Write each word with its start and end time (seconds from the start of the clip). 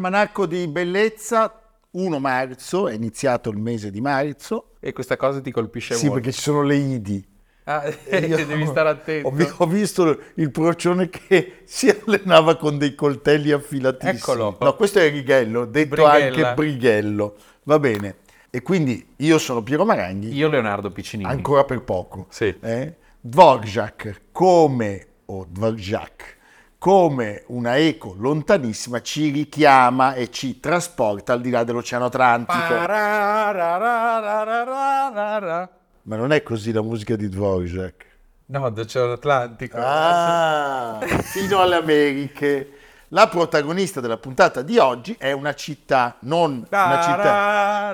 Almanacco 0.00 0.46
di 0.46 0.66
bellezza, 0.66 1.60
1 1.90 2.18
marzo, 2.18 2.88
è 2.88 2.94
iniziato 2.94 3.50
il 3.50 3.58
mese 3.58 3.90
di 3.90 4.00
marzo. 4.00 4.70
E 4.80 4.94
questa 4.94 5.18
cosa 5.18 5.42
ti 5.42 5.50
colpisce 5.50 5.94
sì, 5.94 6.06
molto? 6.06 6.16
Sì, 6.16 6.22
perché 6.22 6.36
ci 6.36 6.42
sono 6.42 6.62
le 6.62 6.74
Idi. 6.74 7.28
Ah, 7.64 7.86
io, 8.16 8.46
devi 8.46 8.64
stare 8.66 8.88
attento. 8.88 9.28
Ho, 9.28 9.54
ho, 9.58 9.66
visto 9.66 10.18
il 10.36 10.50
procione 10.50 11.10
che 11.10 11.58
si 11.68 11.90
allenava 11.90 12.56
con 12.56 12.78
dei 12.78 12.94
coltelli 12.94 13.50
affilatissimi. 13.50 14.16
Eccolo. 14.16 14.56
No, 14.58 14.74
questo 14.74 15.00
è 15.00 15.10
Righello, 15.10 15.66
detto 15.66 15.96
Brighella. 15.96 16.24
anche 16.24 16.54
Brighello. 16.54 17.36
Va 17.64 17.78
bene. 17.78 18.16
E 18.48 18.62
quindi 18.62 19.06
io 19.16 19.36
sono 19.36 19.62
Piero 19.62 19.84
Maranghi. 19.84 20.32
Io 20.32 20.48
Leonardo 20.48 20.90
Piccinini. 20.90 21.28
Ancora 21.28 21.64
per 21.64 21.82
poco. 21.82 22.26
Sì. 22.30 22.56
Eh? 22.58 22.94
Dvorak, 23.20 24.22
come, 24.32 25.06
o 25.26 25.46
Dvorak, 25.46 26.38
come 26.80 27.44
una 27.48 27.76
eco 27.76 28.16
lontanissima 28.16 29.02
ci 29.02 29.28
richiama 29.28 30.14
e 30.14 30.30
ci 30.30 30.60
trasporta 30.60 31.34
al 31.34 31.42
di 31.42 31.50
là 31.50 31.62
dell'Oceano 31.62 32.06
Atlantico. 32.06 32.74
Ma 36.04 36.16
non 36.16 36.32
è 36.32 36.42
così 36.42 36.72
la 36.72 36.80
musica 36.80 37.16
di 37.16 37.28
Dvorak. 37.28 38.06
No, 38.46 38.70
dell'Oceano 38.70 39.12
Atlantico. 39.12 39.76
Ah, 39.78 41.00
fino 41.20 41.60
alle 41.60 41.76
Americhe. 41.76 42.72
La 43.08 43.28
protagonista 43.28 44.00
della 44.00 44.16
puntata 44.16 44.62
di 44.62 44.78
oggi 44.78 45.14
è 45.18 45.32
una 45.32 45.52
città, 45.52 46.16
non 46.20 46.66
una 46.70 47.02
città, 47.02 47.92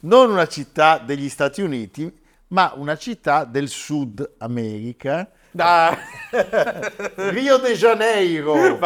non 0.00 0.30
una 0.30 0.48
città 0.48 0.98
degli 0.98 1.28
Stati 1.28 1.62
Uniti, 1.62 2.12
ma 2.48 2.72
una 2.74 2.96
città 2.96 3.44
del 3.44 3.68
Sud 3.68 4.32
America, 4.38 5.30
Rio 7.30 7.56
de 7.56 7.74
Janeiro, 7.74 8.78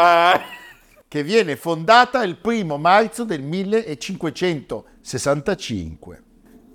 che 1.08 1.22
viene 1.22 1.56
fondata 1.56 2.22
il 2.22 2.36
primo 2.36 2.76
marzo 2.78 3.24
del 3.24 3.42
1565. 3.42 6.22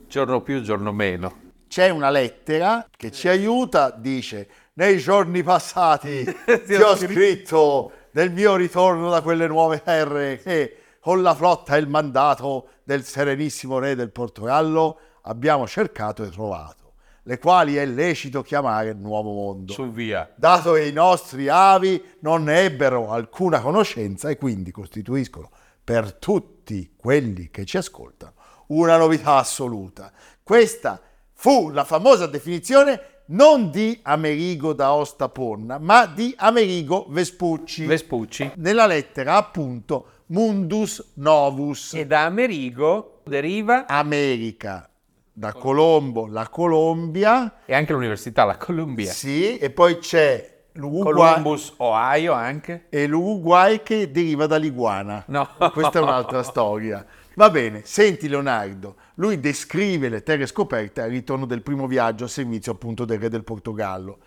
Giorno 0.08 0.42
più, 0.42 0.62
giorno 0.62 0.92
meno. 0.92 1.44
C'è 1.68 1.90
una 1.90 2.10
lettera 2.10 2.88
che 2.96 3.12
ci 3.12 3.28
aiuta, 3.28 3.92
dice, 3.92 4.48
nei 4.74 4.98
giorni 4.98 5.44
passati 5.44 6.24
ti 6.66 6.74
ho 6.76 6.96
scritto. 6.96 7.92
del 8.12 8.32
mio 8.32 8.56
ritorno 8.56 9.10
da 9.10 9.22
quelle 9.22 9.48
nuove 9.48 9.82
terre 9.82 10.40
che 10.42 10.78
con 11.00 11.22
la 11.22 11.36
flotta 11.36 11.76
e 11.76 11.80
il 11.80 11.90
mandato 11.90 12.70
del 12.84 13.04
serenissimo 13.04 13.78
re 13.78 13.96
del 13.96 14.12
Portogallo 14.12 14.98
abbiamo 15.24 15.68
cercato 15.68 16.24
e 16.24 16.30
trovato 16.30 16.85
le 17.28 17.40
quali 17.40 17.76
è 17.76 17.86
lecito 17.86 18.44
chiamare 18.44 18.94
nuovo 18.94 19.34
mondo. 19.34 19.74
Su 19.74 19.90
via. 19.90 20.32
Dato 20.36 20.74
che 20.74 20.86
i 20.86 20.92
nostri 20.92 21.48
avi 21.48 22.02
non 22.20 22.44
ne 22.44 22.62
ebbero 22.62 23.10
alcuna 23.12 23.60
conoscenza 23.62 24.30
e 24.30 24.38
quindi 24.38 24.72
costituiscono 24.72 25.50
per 25.84 26.14
tutti 26.14 26.94
quelli 26.96 27.50
che 27.50 27.66
ci 27.66 27.78
ascoltano 27.78 28.34
una 28.68 28.98
novità 28.98 29.38
assoluta. 29.38 30.12
Questa 30.44 31.02
fu 31.34 31.70
la 31.70 31.84
famosa 31.84 32.28
definizione 32.28 33.24
non 33.28 33.72
di 33.72 34.00
Amerigo 34.04 34.74
da 34.74 34.94
Ostaponna, 34.94 35.80
ma 35.80 36.06
di 36.06 36.34
Amerigo 36.38 37.08
Vespucci. 37.10 37.86
Vespucci. 37.86 38.52
Nella 38.58 38.86
lettera 38.86 39.36
appunto 39.36 40.10
Mundus 40.28 41.14
Novus. 41.16 41.94
E 41.94 42.06
da 42.06 42.26
Amerigo 42.26 43.22
deriva 43.26 43.88
America 43.88 44.90
da 45.38 45.52
Colombo, 45.52 46.28
la 46.28 46.48
Colombia. 46.48 47.60
E 47.66 47.76
anche 47.76 47.92
l'università, 47.92 48.46
la 48.46 48.56
Columbia. 48.56 49.12
Sì, 49.12 49.58
e 49.58 49.70
poi 49.70 49.98
c'è 49.98 50.64
l'Uruguay. 50.74 51.34
Columbus, 51.34 51.74
Ohio 51.78 52.32
anche. 52.32 52.86
E 52.90 53.06
l'Uruguay 53.06 53.84
che 53.84 54.12
deriva 54.12 54.48
dall'iguana. 54.48 55.26
No. 55.28 55.50
Questa 55.74 56.00
è 56.00 56.02
un'altra 56.02 56.42
storia. 56.44 57.06
Va 57.36 57.50
bene, 57.50 57.82
senti 57.84 58.30
Leonardo, 58.30 58.96
lui 59.16 59.42
descrive 59.42 60.08
le 60.08 60.24
terre 60.24 60.46
scoperte 60.46 61.02
al 61.02 61.10
ritorno 61.10 61.46
del 61.46 61.62
primo 61.62 61.86
viaggio 61.86 62.24
a 62.24 62.30
servizio 62.30 62.72
appunto 62.72 63.04
del 63.04 63.20
re 63.20 63.28
del 63.28 63.44
Portogallo. 63.44 64.20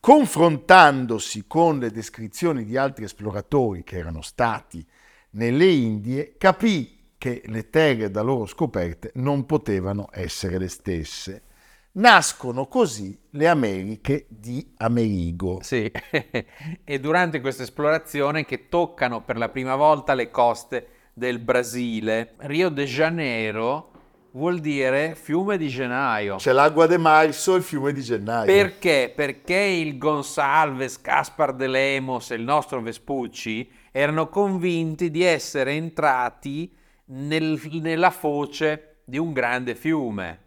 Confrontandosi 0.00 1.44
con 1.46 1.78
le 1.78 1.90
descrizioni 1.90 2.64
di 2.64 2.78
altri 2.78 3.04
esploratori 3.04 3.84
che 3.84 3.98
erano 3.98 4.22
stati 4.22 4.84
nelle 5.32 5.66
Indie, 5.66 6.36
capì 6.38 6.93
che 7.24 7.40
le 7.46 7.70
terre 7.70 8.10
da 8.10 8.20
loro 8.20 8.44
scoperte 8.44 9.10
non 9.14 9.46
potevano 9.46 10.08
essere 10.12 10.58
le 10.58 10.68
stesse. 10.68 11.44
Nascono 11.92 12.66
così 12.66 13.18
le 13.30 13.48
Americhe 13.48 14.26
di 14.28 14.74
Amerigo. 14.76 15.60
Sì, 15.62 15.90
e 16.84 17.00
durante 17.00 17.40
questa 17.40 17.62
esplorazione 17.62 18.44
che 18.44 18.68
toccano 18.68 19.22
per 19.22 19.38
la 19.38 19.48
prima 19.48 19.74
volta 19.74 20.12
le 20.12 20.30
coste 20.30 20.88
del 21.14 21.38
Brasile, 21.38 22.34
Rio 22.40 22.68
de 22.68 22.84
Janeiro 22.84 23.90
vuol 24.32 24.58
dire 24.58 25.14
fiume 25.14 25.56
di 25.56 25.68
gennaio. 25.68 26.36
C'è 26.36 26.52
l'acqua 26.52 26.86
de 26.86 26.98
marzo 26.98 27.54
e 27.54 27.56
il 27.56 27.62
fiume 27.62 27.94
di 27.94 28.02
gennaio. 28.02 28.44
Perché? 28.44 29.10
Perché 29.16 29.56
il 29.56 29.96
Gonsalves, 29.96 31.00
Caspar 31.00 31.54
de 31.54 31.68
Lemos 31.68 32.32
e 32.32 32.34
il 32.34 32.42
nostro 32.42 32.82
Vespucci 32.82 33.66
erano 33.90 34.28
convinti 34.28 35.10
di 35.10 35.22
essere 35.22 35.72
entrati 35.72 36.82
nel, 37.06 37.60
nella 37.80 38.10
foce 38.10 38.96
di 39.04 39.18
un 39.18 39.32
grande 39.32 39.74
fiume 39.74 40.38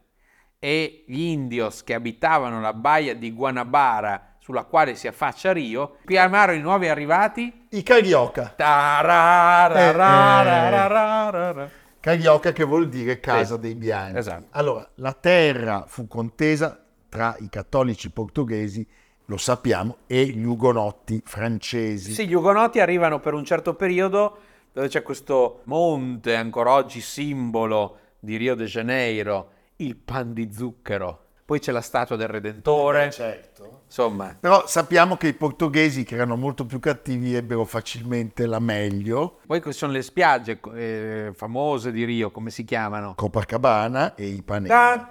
e 0.59 1.03
gli 1.07 1.21
indios 1.21 1.83
che 1.83 1.93
abitavano 1.93 2.59
la 2.59 2.73
baia 2.73 3.15
di 3.15 3.31
Guanabara 3.31 4.35
sulla 4.39 4.63
quale 4.63 4.95
si 4.95 5.07
affaccia 5.07 5.51
Rio 5.51 5.97
chiamarono 6.05 6.57
i 6.57 6.61
nuovi 6.61 6.87
arrivati 6.87 7.67
i 7.69 7.83
Carioca. 7.83 8.55
Eh, 8.55 9.91
Carioca 11.99 12.53
che 12.53 12.63
vuol 12.63 12.87
dire 12.89 13.19
casa 13.19 13.55
Sì. 13.55 13.61
dei 13.61 13.75
bianchi. 13.75 14.17
Esatto. 14.17 14.45
Allora, 14.51 14.89
la 14.95 15.13
terra 15.13 15.83
fu 15.87 16.07
contesa 16.07 16.81
tra 17.09 17.35
i 17.39 17.49
cattolici 17.49 18.09
portoghesi, 18.09 18.87
lo 19.25 19.37
sappiamo, 19.37 19.97
e 20.07 20.25
gli 20.27 20.45
ugonotti 20.45 21.21
francesi. 21.25 22.13
Sì, 22.13 22.27
gli 22.27 22.33
ugonotti 22.33 22.79
arrivano 22.79 23.19
per 23.19 23.33
un 23.33 23.43
certo 23.43 23.73
periodo 23.75 24.39
dove 24.77 24.89
c'è 24.89 25.01
questo 25.01 25.61
monte 25.63 26.35
ancora 26.35 26.73
oggi 26.73 27.01
simbolo 27.01 27.97
di 28.19 28.37
Rio 28.37 28.53
de 28.53 28.65
Janeiro, 28.65 29.49
il 29.77 29.95
pan 29.95 30.33
di 30.33 30.53
zucchero. 30.53 31.26
Poi 31.47 31.59
c'è 31.59 31.71
la 31.71 31.79
statua 31.79 32.17
del 32.17 32.27
Redentore. 32.27 33.09
Certo. 33.09 33.83
Insomma, 33.85 34.35
Però 34.37 34.67
sappiamo 34.67 35.15
che 35.15 35.29
i 35.29 35.33
portoghesi, 35.33 36.03
che 36.03 36.15
erano 36.15 36.35
molto 36.35 36.65
più 36.65 36.77
cattivi, 36.77 37.35
ebbero 37.35 37.63
facilmente 37.63 38.45
la 38.45 38.59
meglio. 38.59 39.39
poi 39.47 39.61
sono 39.71 39.93
le 39.93 40.01
spiagge 40.01 40.59
eh, 40.75 41.31
famose 41.33 41.93
di 41.93 42.03
Rio, 42.03 42.31
come 42.31 42.49
si 42.49 42.65
chiamano? 42.65 43.13
Copacabana 43.15 44.15
e 44.15 44.25
Ipanema. 44.25 45.07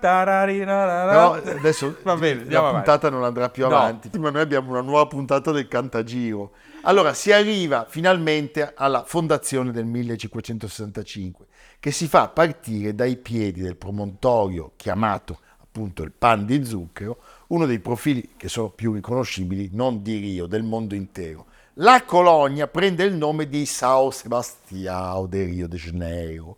Però 1.11 1.33
adesso 1.33 1.97
Va 2.03 2.17
bene, 2.17 2.35
la 2.35 2.41
andiamo 2.43 2.67
avanti. 2.69 2.85
puntata 2.91 3.09
non 3.09 3.25
andrà 3.25 3.49
più 3.49 3.67
No. 3.67 3.75
avanti, 3.75 4.19
ma 4.19 4.29
noi 4.29 4.43
abbiamo 4.43 4.71
una 4.73 4.83
nuova 4.83 5.06
puntata 5.06 5.53
del 5.53 5.69
Cantagiro. 5.69 6.53
Allora 6.83 7.15
si 7.15 7.33
arriva 7.33 7.87
finalmente 7.88 8.75
alla 8.77 9.05
fondazione 9.06 9.73
del 9.73 9.87
1565, 9.87 11.47
che 11.81 11.91
si 11.93 12.06
fa 12.09 12.29
partire 12.29 12.94
dai 12.94 13.17
piedi 13.17 13.62
del 13.62 13.77
promontorio 13.79 14.73
chiamato 14.77 15.38
appunto 15.76 16.02
il 16.02 16.12
Pan 16.12 16.46
di 16.46 16.64
Zucchero, 16.64 17.19
uno 17.49 17.67
dei 17.67 17.81
profili 17.81 18.31
che 18.38 18.49
sono 18.49 18.70
più 18.70 18.94
riconoscibili 18.94 19.69
non 19.73 20.02
di 20.02 20.17
Rio, 20.17 20.46
del 20.46 20.62
mondo 20.62 20.94
intero. 20.94 21.44
La 21.75 22.02
colonia 22.05 22.67
prende 22.67 23.05
il 23.05 23.14
nome 23.14 23.46
di 23.46 23.64
São 23.64 24.11
Sebastião 24.11 25.28
de 25.28 25.44
Rio 25.44 25.69
de 25.69 25.76
Janeiro, 25.76 26.56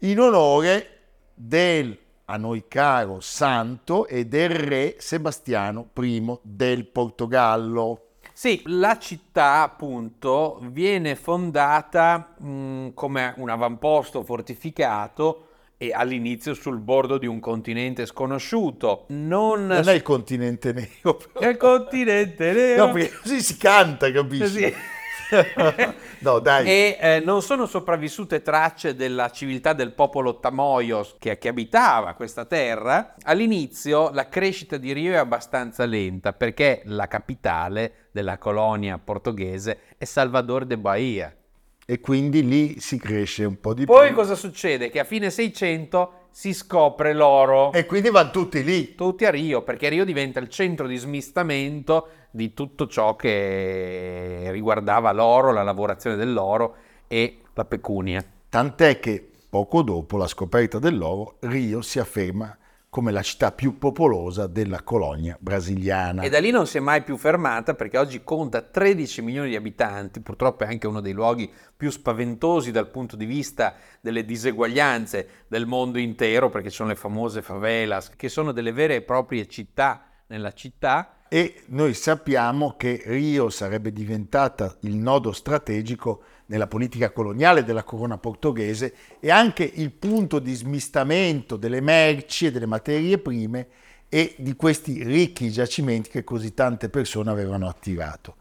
in 0.00 0.20
onore 0.20 0.86
del 1.34 1.98
a 2.26 2.36
noi 2.36 2.64
caro 2.68 3.20
santo 3.20 4.06
e 4.06 4.26
del 4.26 4.50
re 4.50 4.96
Sebastiano 4.98 5.88
I 5.98 6.38
del 6.42 6.86
Portogallo. 6.86 8.08
Sì, 8.34 8.62
la 8.66 8.98
città 8.98 9.62
appunto 9.62 10.58
viene 10.62 11.14
fondata 11.14 12.34
mh, 12.38 12.88
come 12.92 13.34
un 13.38 13.48
avamposto 13.48 14.22
fortificato 14.22 15.48
e 15.82 15.90
all'inizio 15.92 16.54
sul 16.54 16.78
bordo 16.78 17.18
di 17.18 17.26
un 17.26 17.40
continente 17.40 18.06
sconosciuto. 18.06 19.06
Non, 19.08 19.66
Non 19.66 19.88
è 19.88 19.92
il 19.94 20.02
continente 20.02 20.72
nero, 20.72 21.16
però. 21.16 21.40
È 21.44 21.48
il 21.48 21.56
continente 21.56 22.52
nero. 22.52 22.86
No, 22.86 22.92
perché 22.92 23.16
così 23.20 23.42
si 23.42 23.56
canta, 23.56 24.12
capisci? 24.12 24.46
Sì. 24.46 24.74
no, 26.20 26.38
dai. 26.38 26.68
E 26.68 26.98
eh, 27.00 27.22
non 27.24 27.42
sono 27.42 27.66
sopravvissute 27.66 28.42
tracce 28.42 28.94
della 28.94 29.30
civiltà 29.30 29.72
del 29.72 29.92
popolo 29.92 30.38
Tamoyos 30.38 31.16
che, 31.18 31.36
che 31.38 31.48
abitava 31.48 32.14
questa 32.14 32.44
terra. 32.44 33.16
All'inizio 33.24 34.10
la 34.12 34.28
crescita 34.28 34.76
di 34.76 34.92
Rio 34.92 35.14
è 35.14 35.16
abbastanza 35.16 35.84
lenta 35.84 36.32
perché 36.32 36.82
la 36.84 37.08
capitale 37.08 38.08
della 38.12 38.38
colonia 38.38 39.00
portoghese 39.02 39.78
è 39.98 40.04
Salvador 40.04 40.64
de 40.64 40.78
Bahia. 40.78 41.36
E 41.92 42.00
quindi 42.00 42.42
lì 42.48 42.80
si 42.80 42.96
cresce 42.98 43.44
un 43.44 43.60
po' 43.60 43.74
di 43.74 43.84
Poi 43.84 44.06
più. 44.06 44.16
cosa 44.16 44.34
succede? 44.34 44.88
Che 44.88 44.98
a 44.98 45.04
fine 45.04 45.28
600 45.28 46.28
si 46.30 46.54
scopre 46.54 47.12
l'oro. 47.12 47.70
E 47.70 47.84
quindi 47.84 48.08
vanno 48.08 48.30
tutti 48.30 48.64
lì. 48.64 48.94
Tutti 48.94 49.26
a 49.26 49.30
Rio, 49.30 49.60
perché 49.60 49.90
Rio 49.90 50.06
diventa 50.06 50.40
il 50.40 50.48
centro 50.48 50.86
di 50.86 50.96
smistamento 50.96 52.08
di 52.30 52.54
tutto 52.54 52.86
ciò 52.86 53.14
che 53.14 54.48
riguardava 54.52 55.12
l'oro, 55.12 55.52
la 55.52 55.62
lavorazione 55.62 56.16
dell'oro 56.16 56.76
e 57.08 57.40
la 57.52 57.66
pecunia. 57.66 58.24
Tant'è 58.48 58.98
che 58.98 59.28
poco 59.50 59.82
dopo 59.82 60.16
la 60.16 60.26
scoperta 60.26 60.78
dell'oro, 60.78 61.36
Rio 61.40 61.82
si 61.82 61.98
afferma 61.98 62.56
come 62.92 63.10
la 63.10 63.22
città 63.22 63.52
più 63.52 63.78
popolosa 63.78 64.46
della 64.46 64.82
colonia 64.82 65.34
brasiliana. 65.40 66.20
E 66.20 66.28
da 66.28 66.38
lì 66.38 66.50
non 66.50 66.66
si 66.66 66.76
è 66.76 66.80
mai 66.80 67.02
più 67.02 67.16
fermata 67.16 67.72
perché 67.72 67.96
oggi 67.96 68.22
conta 68.22 68.60
13 68.60 69.22
milioni 69.22 69.48
di 69.48 69.56
abitanti, 69.56 70.20
purtroppo 70.20 70.64
è 70.64 70.66
anche 70.66 70.86
uno 70.86 71.00
dei 71.00 71.14
luoghi 71.14 71.50
più 71.74 71.88
spaventosi 71.88 72.70
dal 72.70 72.90
punto 72.90 73.16
di 73.16 73.24
vista 73.24 73.76
delle 73.98 74.26
diseguaglianze 74.26 75.46
del 75.48 75.64
mondo 75.64 75.96
intero, 75.96 76.50
perché 76.50 76.68
ci 76.68 76.76
sono 76.76 76.90
le 76.90 76.94
famose 76.94 77.40
favelas, 77.40 78.10
che 78.14 78.28
sono 78.28 78.52
delle 78.52 78.72
vere 78.72 78.96
e 78.96 79.00
proprie 79.00 79.48
città 79.48 80.08
nella 80.26 80.52
città. 80.52 81.22
E 81.30 81.62
noi 81.68 81.94
sappiamo 81.94 82.74
che 82.76 83.00
Rio 83.06 83.48
sarebbe 83.48 83.90
diventata 83.90 84.76
il 84.80 84.96
nodo 84.96 85.32
strategico 85.32 86.24
nella 86.52 86.66
politica 86.66 87.12
coloniale 87.12 87.64
della 87.64 87.82
corona 87.82 88.18
portoghese 88.18 88.94
e 89.20 89.30
anche 89.30 89.64
il 89.64 89.90
punto 89.90 90.38
di 90.38 90.52
smistamento 90.52 91.56
delle 91.56 91.80
merci 91.80 92.46
e 92.46 92.50
delle 92.50 92.66
materie 92.66 93.16
prime 93.16 93.68
e 94.10 94.34
di 94.36 94.54
questi 94.54 95.02
ricchi 95.02 95.50
giacimenti 95.50 96.10
che 96.10 96.24
così 96.24 96.52
tante 96.52 96.90
persone 96.90 97.30
avevano 97.30 97.66
attirato. 97.68 98.36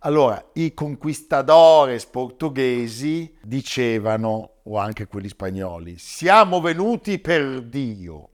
Allora, 0.00 0.50
i 0.52 0.74
conquistadores 0.74 2.06
portoghesi 2.06 3.34
dicevano, 3.42 4.58
o 4.62 4.78
anche 4.78 5.08
quelli 5.08 5.26
spagnoli, 5.26 5.98
siamo 5.98 6.60
venuti 6.60 7.18
per 7.18 7.62
Dio, 7.62 8.28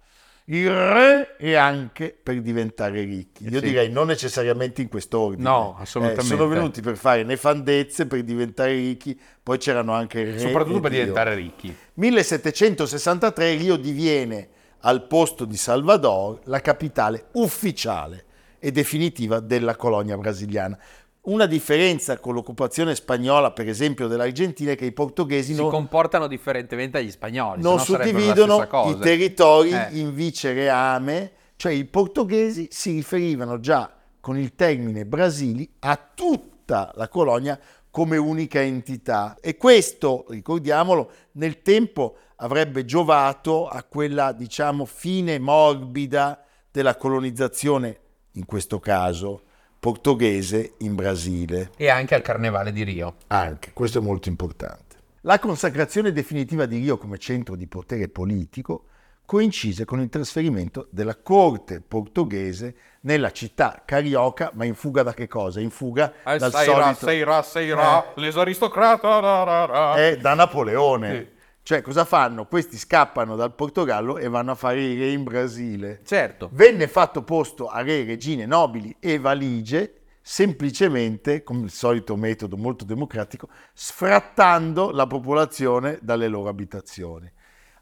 il 0.55 0.69
re 0.71 1.37
e 1.39 1.55
anche 1.55 2.15
per 2.21 2.41
diventare 2.43 3.03
ricchi. 3.05 3.45
Io 3.49 3.59
Sì. 3.61 3.67
direi 3.67 3.91
non 3.91 4.07
necessariamente 4.09 4.83
in 4.83 4.89
quest'ordine. 4.89 5.43
No, 5.49 5.77
Eh, 5.79 5.83
assolutamente. 5.83 6.25
sono 6.27 6.47
venuti 6.47 6.81
per 6.83 6.97
fare 6.97 7.23
nefandezze, 7.23 8.07
per 8.07 8.23
diventare 8.23 8.73
ricchi, 8.75 9.19
poi 9.43 9.57
c'erano 9.59 9.93
anche 9.95 10.21
il 10.21 10.33
re 10.35 10.39
Soprattutto 10.39 10.81
per 10.81 10.91
Dio. 10.91 11.01
diventare 11.01 11.35
ricchi. 11.35 11.75
1763 11.95 13.55
Rio 13.57 13.77
diviene 13.77 14.49
al 14.81 15.07
posto 15.07 15.45
di 15.45 15.57
Salvador 15.57 16.41
la 16.45 16.61
capitale 16.61 17.27
ufficiale 17.33 18.25
e 18.59 18.71
definitiva 18.73 19.41
della 19.41 19.75
colonia 19.77 20.17
brasiliana. 20.17 20.79
Una 21.25 21.47
differenza 21.47 22.19
con 22.19 22.35
l'occupazione 22.35 22.97
spagnola, 22.97 23.53
per 23.53 23.69
esempio, 23.69 24.09
dell'Argentina 24.09 24.73
è 24.73 24.77
che 24.77 24.87
i 24.87 24.93
portoghesi 24.93 25.55
Si 25.55 25.61
non, 25.61 25.71
comportano 25.71 26.27
differentemente 26.27 26.99
agli 26.99 27.13
spagnoli, 27.13 27.63
non 27.63 27.79
suddividono 27.79 28.61
i 28.89 28.99
territori 28.99 29.71
Eh. 29.71 30.01
in 30.01 30.15
vicereame, 30.15 31.31
cioè 31.55 31.71
i 31.71 31.85
portoghesi 31.85 32.67
si 32.73 32.91
riferivano 32.91 33.61
già 33.61 33.93
con 34.19 34.37
il 34.37 34.57
termine 34.57 35.07
Brasili 35.07 35.77
a 35.81 35.97
tutta 36.13 36.91
la 36.97 37.07
colonia 37.07 37.57
come 37.89 38.17
unica 38.17 38.61
entità. 38.61 39.37
E 39.41 39.57
questo, 39.57 40.25
ricordiamolo, 40.29 41.09
nel 41.35 41.63
tempo 41.63 42.17
avrebbe 42.37 42.85
giovato 42.85 43.69
a 43.69 43.85
quella, 43.85 44.33
diciamo, 44.33 44.85
fine 44.87 45.39
morbida 45.39 46.43
della 46.69 46.97
colonizzazione, 46.97 48.01
in 48.33 48.45
questo 48.45 48.81
caso 48.81 49.43
portoghese 49.83 50.75
in 50.79 50.95
Brasile. 50.95 51.73
E 51.77 51.89
anche 51.89 52.15
al 52.15 52.23
Carnevale 52.23 52.71
di 52.71 52.85
Rio. 52.85 53.17
Anche, 53.27 53.73
questo 53.73 53.99
è 53.99 54.01
molto 54.01 54.29
importante. 54.29 54.95
La 55.23 55.41
consacrazione 55.41 56.13
definitiva 56.13 56.67
di 56.67 56.79
Rio 56.79 56.97
come 56.99 57.19
centro 57.19 57.57
di 57.57 57.67
potere 57.67 58.07
politico 58.07 58.85
coincise 59.27 59.85
con 59.85 60.01
il 60.01 60.09
trasferimento 60.09 60.87
della 60.93 61.17
corte 61.17 61.81
portoghese 61.81 62.77
nella 63.01 63.33
città 63.33 63.83
carioca, 63.85 64.53
ma 64.55 64.65
in 64.65 64.77
fuga 64.77 65.03
da 65.03 65.15
che 65.15 65.27
cosa? 65.27 65.59
In 65.59 65.71
fuga 65.71 66.13
Eh, 66.27 66.39
dal 66.39 66.53
solito... 66.53 67.05
seira, 67.05 67.43
seira, 67.43 68.13
les 68.15 68.37
aristocrata, 68.37 69.19
ra, 69.19 69.43
ra, 69.43 69.65
ra. 69.65 69.97
Eh, 69.97 70.17
da 70.17 70.35
Napoleone. 70.35 71.13
Sì. 71.13 71.41
Cioè, 71.65 71.81
cosa 71.81 72.05
fanno? 72.05 72.47
Questi 72.47 72.77
scappano 72.77 73.37
dal 73.37 73.55
Portogallo 73.55 74.19
e 74.19 74.29
vanno 74.29 74.51
a 74.51 74.57
fare 74.57 74.83
i 74.83 74.99
re 74.99 75.13
in 75.13 75.23
Brasile. 75.23 76.01
Certo. 76.05 76.51
Venne 76.53 76.89
fatto 76.89 77.23
posto 77.23 77.69
a 77.69 77.83
re, 77.83 78.05
regine, 78.05 78.47
nobili 78.47 78.97
e 78.99 79.19
valigie 79.19 80.01
semplicemente, 80.21 81.43
come 81.43 81.65
il 81.65 81.71
solito 81.71 82.17
metodo 82.17 82.57
molto 82.57 82.85
democratico, 82.85 83.49
sfrattando 83.75 84.91
la 84.91 85.07
popolazione 85.07 85.99
dalle 86.03 86.29
loro 86.29 86.49
abitazioni. 86.49 87.31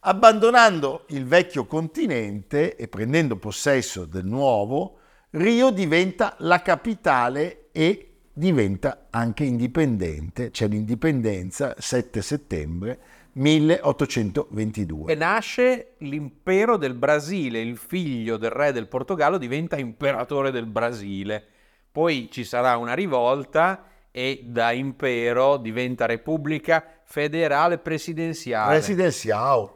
Abbandonando 0.00 1.04
il 1.08 1.26
vecchio 1.26 1.66
continente 1.66 2.76
e 2.76 2.88
prendendo 2.88 3.36
possesso 3.36 4.04
del 4.04 4.24
nuovo, 4.24 4.98
Rio 5.30 5.70
diventa 5.70 6.34
la 6.40 6.60
capitale 6.60 7.68
e 7.72 8.06
diventa 8.32 9.06
anche 9.10 9.44
indipendente, 9.44 10.50
c'è 10.50 10.66
l'indipendenza 10.66 11.74
7 11.78 12.22
settembre 12.22 13.00
1822. 13.32 15.12
E 15.12 15.14
nasce 15.14 15.94
l'impero 15.98 16.76
del 16.76 16.94
Brasile, 16.94 17.60
il 17.60 17.76
figlio 17.76 18.36
del 18.36 18.50
re 18.50 18.72
del 18.72 18.88
Portogallo 18.88 19.38
diventa 19.38 19.76
imperatore 19.78 20.50
del 20.50 20.66
Brasile. 20.66 21.44
Poi 21.90 22.28
ci 22.30 22.44
sarà 22.44 22.76
una 22.76 22.94
rivolta 22.94 23.84
e 24.10 24.44
da 24.44 24.72
impero 24.72 25.56
diventa 25.56 26.06
repubblica 26.06 26.84
federale 27.04 27.78
presidenziale. 27.78 28.76
Presidenziale, 28.76 29.70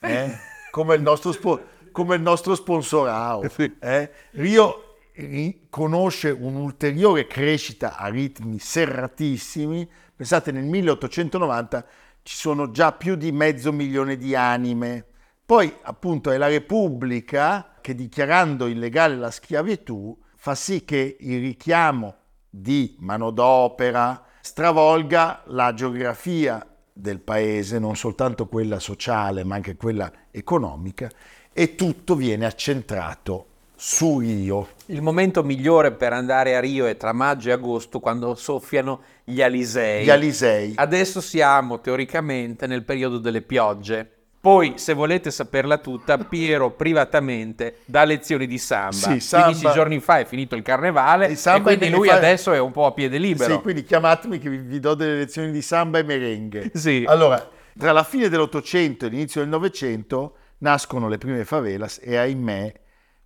eh? 0.00 0.32
come, 0.70 0.94
il 0.94 1.02
nostro 1.02 1.32
spo- 1.32 1.62
come 1.92 2.16
il 2.16 2.22
nostro 2.22 2.54
sponsorao. 2.54 3.42
Eh? 3.80 4.10
Rio 4.32 4.96
ri- 5.14 5.66
conosce 5.70 6.30
un'ulteriore 6.30 7.26
crescita 7.26 7.96
a 7.96 8.08
ritmi 8.08 8.58
serratissimi. 8.58 9.88
Pensate, 10.16 10.52
nel 10.52 10.64
1890 10.64 11.86
ci 12.24 12.36
sono 12.36 12.70
già 12.70 12.92
più 12.92 13.16
di 13.16 13.32
mezzo 13.32 13.70
milione 13.70 14.16
di 14.16 14.34
anime. 14.34 15.04
Poi, 15.44 15.72
appunto, 15.82 16.30
è 16.30 16.38
la 16.38 16.48
Repubblica 16.48 17.74
che, 17.82 17.94
dichiarando 17.94 18.66
illegale 18.66 19.14
la 19.14 19.30
schiavitù, 19.30 20.18
fa 20.34 20.54
sì 20.54 20.86
che 20.86 21.18
il 21.20 21.40
richiamo 21.40 22.16
di 22.48 22.96
manodopera 23.00 24.24
stravolga 24.40 25.42
la 25.48 25.74
geografia 25.74 26.66
del 26.90 27.20
paese, 27.20 27.78
non 27.78 27.94
soltanto 27.94 28.46
quella 28.46 28.78
sociale, 28.78 29.44
ma 29.44 29.56
anche 29.56 29.76
quella 29.76 30.10
economica, 30.30 31.10
e 31.52 31.74
tutto 31.74 32.14
viene 32.14 32.46
accentrato 32.46 33.48
su 33.76 34.18
Rio. 34.18 34.68
Il 34.86 35.02
momento 35.02 35.42
migliore 35.42 35.92
per 35.92 36.12
andare 36.12 36.56
a 36.56 36.60
Rio 36.60 36.86
è 36.86 36.96
tra 36.96 37.12
maggio 37.12 37.48
e 37.48 37.52
agosto 37.52 38.00
quando 38.00 38.34
soffiano 38.34 39.00
gli 39.24 39.42
alisei. 39.42 40.04
Gli 40.04 40.10
Alisei. 40.10 40.72
Adesso 40.76 41.20
siamo 41.20 41.80
teoricamente 41.80 42.66
nel 42.66 42.84
periodo 42.84 43.18
delle 43.18 43.42
piogge. 43.42 44.08
Poi, 44.44 44.74
se 44.76 44.92
volete 44.92 45.30
saperla 45.30 45.78
tutta, 45.78 46.18
Piero 46.18 46.70
privatamente 46.72 47.78
dà 47.86 48.04
lezioni 48.04 48.46
di 48.46 48.58
samba. 48.58 48.92
Sì, 48.92 49.18
samba. 49.18 49.46
15 49.46 49.72
giorni 49.72 50.00
fa 50.00 50.18
è 50.18 50.26
finito 50.26 50.54
il 50.54 50.60
carnevale 50.60 51.28
e 51.28 51.34
samba 51.34 51.74
quindi 51.74 51.88
lui 51.88 52.08
fa- 52.08 52.16
adesso 52.16 52.52
è 52.52 52.58
un 52.58 52.70
po' 52.70 52.84
a 52.84 52.92
piede 52.92 53.16
libero. 53.16 53.54
Sì, 53.54 53.60
quindi 53.62 53.84
chiamatemi 53.84 54.38
che 54.38 54.50
vi, 54.50 54.58
vi 54.58 54.80
do 54.80 54.92
delle 54.92 55.16
lezioni 55.16 55.50
di 55.50 55.62
samba 55.62 55.98
e 55.98 56.02
merengue. 56.02 56.70
Sì. 56.74 57.04
Allora, 57.06 57.48
tra 57.78 57.92
la 57.92 58.04
fine 58.04 58.28
dell'Ottocento 58.28 59.06
e 59.06 59.08
l'inizio 59.08 59.40
del 59.40 59.48
Novecento 59.48 60.36
nascono 60.58 61.08
le 61.08 61.16
prime 61.16 61.46
favelas 61.46 61.98
e 62.02 62.16
ahimè 62.16 62.72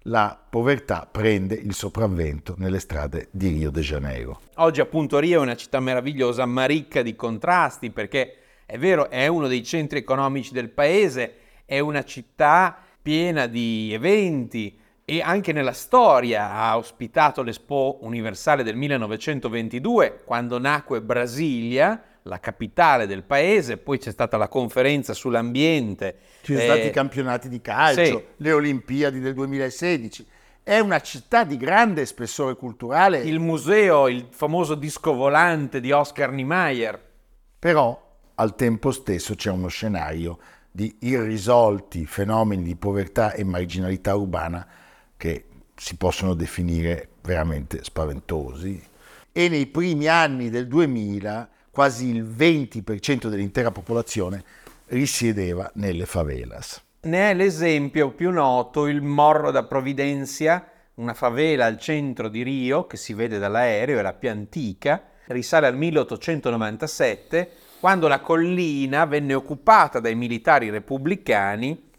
la 0.02 0.38
povertà 0.49 1.09
prende 1.11 1.55
il 1.55 1.75
sopravvento 1.75 2.55
nelle 2.59 2.78
strade 2.78 3.28
di 3.31 3.49
Rio 3.49 3.71
de 3.71 3.81
Janeiro. 3.81 4.40
Oggi 4.57 4.81
appunto 4.81 5.19
Rio 5.19 5.40
è 5.40 5.43
una 5.43 5.57
città 5.57 5.81
meravigliosa 5.81 6.47
ma 6.47 6.64
ricca 6.64 7.02
di 7.02 7.17
contrasti 7.17 7.90
perché 7.90 8.37
è 8.64 8.78
vero, 8.78 9.11
è 9.11 9.26
uno 9.26 9.49
dei 9.49 9.64
centri 9.64 9.99
economici 9.99 10.52
del 10.52 10.71
paese, 10.71 11.35
è 11.64 11.78
una 11.78 12.05
città 12.05 12.76
piena 13.00 13.47
di 13.47 13.93
eventi, 13.93 14.78
e 15.11 15.23
anche 15.23 15.55
nella 15.55 15.73
storia 15.73 16.52
ha 16.52 16.76
ospitato 16.76 17.40
l'Expo 17.40 18.00
Universale 18.02 18.62
del 18.62 18.76
1922, 18.76 20.21
quando 20.26 20.59
nacque 20.59 21.00
Brasilia, 21.00 22.18
la 22.29 22.39
capitale 22.39 23.07
del 23.07 23.25
paese, 23.25 23.79
poi 23.79 23.99
c'è 23.99 24.13
stata 24.13 24.37
la 24.37 24.49
conferenza 24.49 25.15
sull'ambiente. 25.15 26.17
Ci 26.43 26.53
sono 26.53 26.65
eh, 26.65 26.65
stati 26.65 26.87
i 26.87 26.91
campionati 26.91 27.49
di 27.49 27.61
calcio, 27.61 28.05
sì. 28.05 28.25
le 28.37 28.53
Olimpiadi 28.53 29.19
del 29.19 29.35
2016. 29.35 30.27
È 30.63 30.79
una 30.79 31.01
città 31.01 31.45
di 31.45 31.57
grande 31.57 32.05
spessore 32.05 32.55
culturale. 32.55 33.21
Il 33.21 33.41
museo, 33.41 34.07
il 34.07 34.27
famoso 34.31 34.75
disco 34.75 35.15
volante 35.15 35.81
di 35.81 35.91
Oscar 35.91 36.31
Niemeyer. 36.31 37.03
Però 37.59 38.07
al 38.35 38.55
tempo 38.55 38.91
stesso 38.93 39.35
c'è 39.35 39.51
uno 39.51 39.69
scenario 39.69 40.39
di 40.71 40.95
irrisolti 41.01 42.05
fenomeni 42.05 42.63
di 42.63 42.77
povertà 42.77 43.33
e 43.33 43.43
marginalità 43.43 44.15
urbana 44.15 44.67
che 45.17 45.47
si 45.75 45.97
possono 45.97 46.35
definire 46.35 47.09
veramente 47.23 47.83
spaventosi. 47.83 48.81
E 49.33 49.49
nei 49.49 49.67
primi 49.67 50.07
anni 50.07 50.51
del 50.51 50.69
2000 50.69 51.49
quasi 51.79 52.09
il 52.09 52.25
20% 52.25 53.29
dell'intera 53.29 53.71
popolazione 53.71 54.43
risiedeva 54.87 55.71
nelle 55.75 56.07
favelas. 56.07 56.83
Ne 57.03 57.31
è 57.31 57.35
l'esempio 57.35 58.11
più 58.11 58.33
noto 58.33 58.89
il 58.89 59.01
Morro 59.01 59.53
da 59.53 59.63
Providencia, 59.63 60.69
una 60.95 61.15
favela 61.15 61.67
al 61.67 61.79
centro 61.79 62.29
di 62.29 62.43
Rio 62.43 62.89
che 62.89 62.97
si 62.97 63.15
vede 63.15 63.39
dall'aereo, 63.39 64.01
è 64.01 64.03
la 64.03 64.13
più 64.13 64.29
antica, 64.29 65.05
risale 65.27 65.69
al 65.69 65.77
1897 65.77 67.49
quando 67.79 68.09
la 68.09 68.19
collina 68.19 69.05
venne 69.05 69.35
occupata 69.35 70.01
dai 70.01 70.17
militari 70.17 70.71
repubblicani 70.71 71.91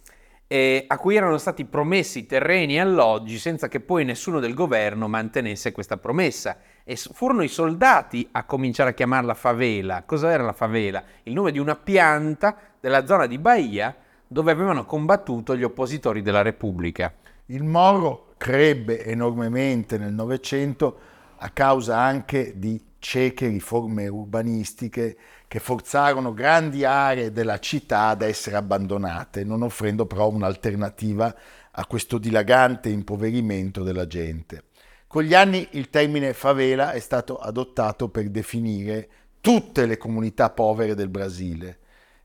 eh, 0.52 0.86
a 0.88 0.98
cui 0.98 1.16
erano 1.16 1.38
stati 1.38 1.64
promessi 1.64 2.26
terreni 2.26 2.76
e 2.76 2.80
alloggi 2.80 3.38
senza 3.38 3.68
che 3.68 3.80
poi 3.80 4.04
nessuno 4.04 4.40
del 4.40 4.56
governo 4.56 5.08
mantenesse 5.08 5.72
questa 5.72 5.98
promessa. 5.98 6.58
E 6.90 6.96
furono 6.96 7.44
i 7.44 7.48
soldati 7.48 8.28
a 8.32 8.46
cominciare 8.46 8.90
a 8.90 8.94
chiamarla 8.94 9.36
favela. 9.36 10.02
Cosa 10.08 10.32
era 10.32 10.42
la 10.42 10.54
favela? 10.54 11.04
Il 11.22 11.34
nome 11.34 11.52
di 11.52 11.60
una 11.60 11.76
pianta 11.76 12.58
della 12.80 13.06
zona 13.06 13.28
di 13.28 13.38
Bahia 13.38 13.96
dove 14.26 14.52
avevano 14.52 14.86
combattuto 14.86 15.56
gli 15.56 15.62
oppositori 15.62 16.24
della 16.24 16.42
Repubblica. 16.42 17.14
Il 17.46 17.64
Moro 17.64 18.34
crebbe 18.38 19.06
enormemente 19.06 20.00
nel 20.00 20.14
Novecento 20.14 21.00
a 21.38 21.50
causa 21.52 22.00
anche 22.00 22.54
di 22.58 22.84
cieche 22.98 23.46
riforme 23.46 24.08
urbanistiche 24.08 25.16
che 25.48 25.60
forzarono 25.60 26.34
grandi 26.34 26.86
aree 26.86 27.32
della 27.32 27.60
città 27.60 28.08
ad 28.08 28.24
essere 28.24 28.56
abbandonate, 28.56 29.44
non 29.44 29.62
offrendo 29.62 30.08
però 30.08 30.28
un'alternativa 30.28 31.36
a 31.70 31.86
questo 31.86 32.18
dilagante 32.18 32.90
impoverimento 32.90 33.84
della 33.84 34.08
gente. 34.08 34.64
Con 35.10 35.24
gli 35.24 35.34
anni 35.34 35.68
il 35.72 35.90
termine 35.90 36.34
favela 36.34 36.92
è 36.92 37.00
stato 37.00 37.40
adottato 37.40 38.10
per 38.10 38.30
definire 38.30 39.10
tutte 39.42 39.88
le 39.88 39.98
comunità 39.98 40.52
povere 40.52 40.94
del 40.94 41.10
Brasile 41.10 41.80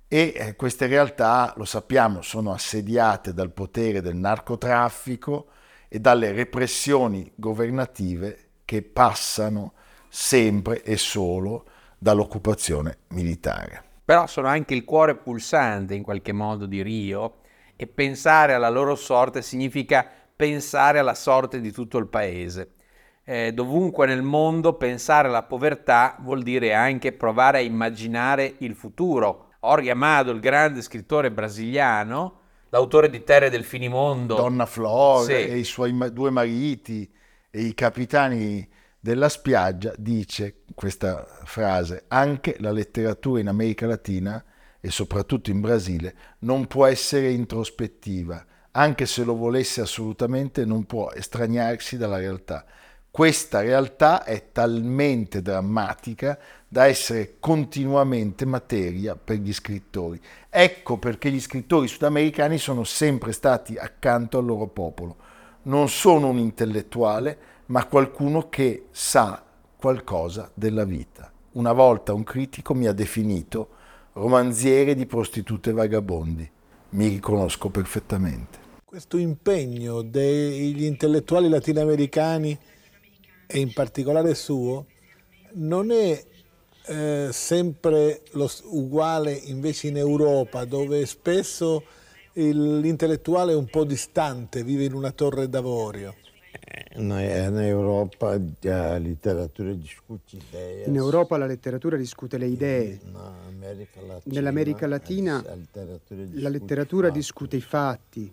e 0.07 0.35
eh, 0.37 0.55
queste 0.55 0.87
realtà, 0.87 1.55
lo 1.57 1.64
sappiamo, 1.64 2.21
sono 2.21 2.53
assediate 2.53 3.33
dal 3.33 3.53
potere 3.53 4.03
del 4.03 4.17
narcotraffico 4.17 5.47
e 5.88 5.99
dalle 5.99 6.33
repressioni 6.33 7.33
governative 7.35 8.49
che 8.67 8.83
passano 8.83 9.73
sempre 10.11 10.83
e 10.83 10.99
solo 10.99 11.64
dall'occupazione 11.97 12.99
militare. 13.09 13.83
Però 14.05 14.26
sono 14.26 14.49
anche 14.49 14.75
il 14.75 14.85
cuore 14.85 15.17
pulsante 15.17 15.95
in 15.95 16.03
qualche 16.03 16.33
modo 16.33 16.67
di 16.67 16.83
Rio 16.83 17.37
e 17.76 17.87
pensare 17.87 18.53
alla 18.53 18.69
loro 18.69 18.95
sorte 18.95 19.41
significa 19.41 20.24
pensare 20.37 20.99
alla 20.99 21.14
sorte 21.14 21.61
di 21.61 21.73
tutto 21.73 21.99
il 21.99 22.09
paese. 22.09 22.73
Eh, 23.25 23.53
dovunque 23.53 24.07
nel 24.07 24.23
mondo 24.23 24.75
pensare 24.75 25.29
alla 25.29 25.45
povertà 25.45 26.17
vuol 26.21 26.43
dire 26.43 26.75
anche 26.75 27.12
provare 27.12 27.59
a 27.59 27.62
immaginare 27.62 28.57
il 28.59 28.75
futuro. 28.75 29.49
Jorge 29.61 29.91
Amado, 29.91 30.31
il 30.31 30.41
grande 30.41 30.83
scrittore 30.83 31.31
brasiliano, 31.31 32.41
l'autore 32.69 33.09
di 33.09 33.25
Terre 33.25 33.49
del 33.49 33.64
Finimondo, 33.64 34.35
Donna 34.35 34.67
Flor 34.67 35.25
sì. 35.25 35.33
e 35.33 35.57
i 35.57 35.64
suoi 35.64 35.97
due 36.12 36.31
mariti 36.31 37.11
e 37.50 37.61
i 37.61 37.75
capitani 37.75 38.69
della 39.00 39.29
spiaggia 39.29 39.93
dice 39.97 40.62
questa 40.75 41.26
frase, 41.45 42.05
anche 42.09 42.57
la 42.59 42.73
letteratura 42.73 43.41
in 43.41 43.49
America 43.49 43.87
Latina 43.87 44.43
e 44.81 44.91
soprattutto 44.91 45.50
in 45.50 45.61
Brasile 45.61 46.14
non 46.41 46.67
può 46.67 46.85
essere 46.85 47.31
introspettiva, 47.31 48.45
anche 48.76 49.07
se 49.07 49.23
lo 49.23 49.37
volesse 49.37 49.81
assolutamente 49.81 50.64
non 50.64 50.85
può 50.85 51.11
estraniarsi 51.12 51.97
dalla 51.97 52.16
realtà. 52.16 52.64
Questa 53.09 53.61
realtà 53.61 54.25
è 54.25 54.50
talmente 54.50 55.40
drammatica 55.40 56.37
da 56.66 56.87
essere 56.87 57.37
continuamente 57.38 58.45
materia 58.45 59.14
per 59.14 59.37
gli 59.37 59.52
scrittori. 59.52 60.21
Ecco 60.50 60.99
perché 60.99 61.31
gli 61.31 61.40
scrittori 61.40 61.87
sudamericani 61.87 62.59
sono 62.59 62.83
sempre 62.83 63.31
stati 63.31 63.76
accanto 63.76 64.38
al 64.38 64.45
loro 64.45 64.66
popolo. 64.66 65.16
Non 65.62 65.88
sono 65.88 66.31
un 66.31 66.38
intellettuale, 66.38 67.38
ma 67.66 67.87
qualcuno 67.87 68.49
che 68.49 68.87
sa 68.90 69.45
qualcosa 69.76 70.50
della 70.52 70.85
vita. 70.85 71.31
Una 71.52 71.73
volta 71.73 72.12
un 72.12 72.25
critico 72.25 72.75
mi 72.75 72.88
ha 72.88 72.93
definito 72.93 73.69
romanziere 74.14 74.97
di 74.97 75.07
prostitute 75.07 75.71
vagabondi. 75.71 76.50
Mi 76.90 77.07
riconosco 77.07 77.69
perfettamente. 77.69 78.63
Questo 78.95 79.17
impegno 79.17 80.03
degli 80.03 80.85
intellettuali 80.85 81.49
latinoamericani 81.49 82.57
e 83.45 83.59
in 83.59 83.73
particolare 83.73 84.37
suo 84.37 84.87
non 85.55 85.91
è 85.91 86.25
eh, 86.87 87.29
sempre 87.33 88.23
lo, 88.35 88.49
uguale 88.67 89.33
invece 89.33 89.89
in 89.89 89.97
Europa 89.97 90.65
dove 90.65 91.07
spesso 91.07 91.83
l'intellettuale 92.35 93.51
è 93.51 93.57
un 93.57 93.67
po' 93.67 93.83
distante, 93.83 94.63
vive 94.63 94.85
in 94.85 94.93
una 94.93 95.11
torre 95.11 95.49
d'avorio. 95.49 96.15
In 96.95 97.11
Europa 97.11 98.39
la 98.61 98.99
letteratura 98.99 99.73
discute 99.73 100.37
idee. 100.37 100.85
In 100.85 100.95
Europa 100.95 101.37
la 101.37 101.47
letteratura 101.47 101.97
discute 101.97 102.39
le 102.39 102.47
idee. 102.47 103.01
Nell'America 104.27 104.87
Latina 104.87 105.45
la 106.35 106.49
letteratura 106.49 107.11
discute 107.11 107.57
i 107.57 107.61
fatti, 107.61 108.33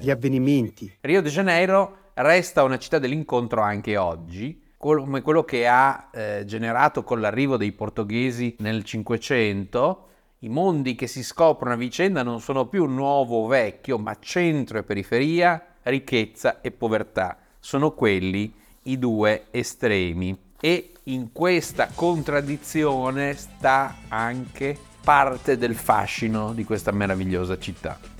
gli 0.00 0.10
avvenimenti. 0.10 0.96
Rio 1.00 1.22
de 1.22 1.30
Janeiro 1.30 1.96
resta 2.14 2.62
una 2.62 2.78
città 2.78 2.98
dell'incontro 2.98 3.60
anche 3.60 3.96
oggi, 3.96 4.60
come 4.76 5.22
quello 5.22 5.44
che 5.44 5.66
ha 5.66 6.08
eh, 6.12 6.44
generato 6.46 7.02
con 7.02 7.20
l'arrivo 7.20 7.56
dei 7.56 7.72
portoghesi 7.72 8.56
nel 8.60 8.84
Cinquecento. 8.84 10.04
I 10.40 10.48
mondi 10.48 10.94
che 10.94 11.08
si 11.08 11.24
scoprono 11.24 11.74
a 11.74 11.76
vicenda 11.76 12.22
non 12.22 12.40
sono 12.40 12.66
più 12.66 12.86
nuovo 12.86 13.42
o 13.42 13.46
vecchio, 13.46 13.98
ma 13.98 14.16
centro 14.20 14.78
e 14.78 14.84
periferia, 14.84 15.74
ricchezza 15.82 16.60
e 16.60 16.70
povertà. 16.70 17.38
Sono 17.58 17.90
quelli 17.92 18.54
i 18.84 18.98
due 18.98 19.46
estremi. 19.50 20.36
E 20.60 20.92
in 21.04 21.32
questa 21.32 21.88
contraddizione 21.92 23.34
sta 23.34 23.96
anche 24.08 24.76
parte 25.02 25.56
del 25.56 25.74
fascino 25.74 26.52
di 26.52 26.64
questa 26.64 26.92
meravigliosa 26.92 27.58
città. 27.58 28.17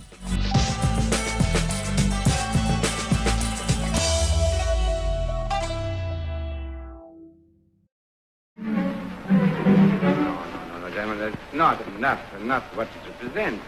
Not, 12.45 12.47
not 12.47 12.63
what 12.77 12.89
it 12.89 13.09
represents. 13.09 13.65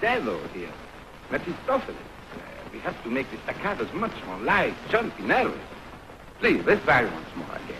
devil 0.00 0.38
here. 0.54 0.72
Mephistopheles. 1.30 1.96
We 2.72 2.78
have 2.80 3.00
to 3.04 3.10
make 3.10 3.30
the 3.30 3.36
staccatos 3.38 3.92
much 3.94 4.12
more 4.26 4.38
light, 4.38 4.74
jumpy, 4.88 5.22
nervous. 5.22 5.58
Please, 6.40 6.62
let's 6.66 6.84
try 6.84 7.04
once 7.04 7.28
more 7.36 7.56
again. 7.56 7.76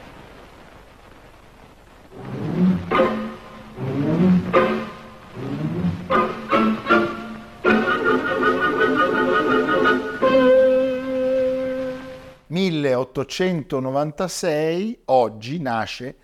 «1896, 12.49 14.99
oggi 15.05 15.59
nasce 15.59 16.15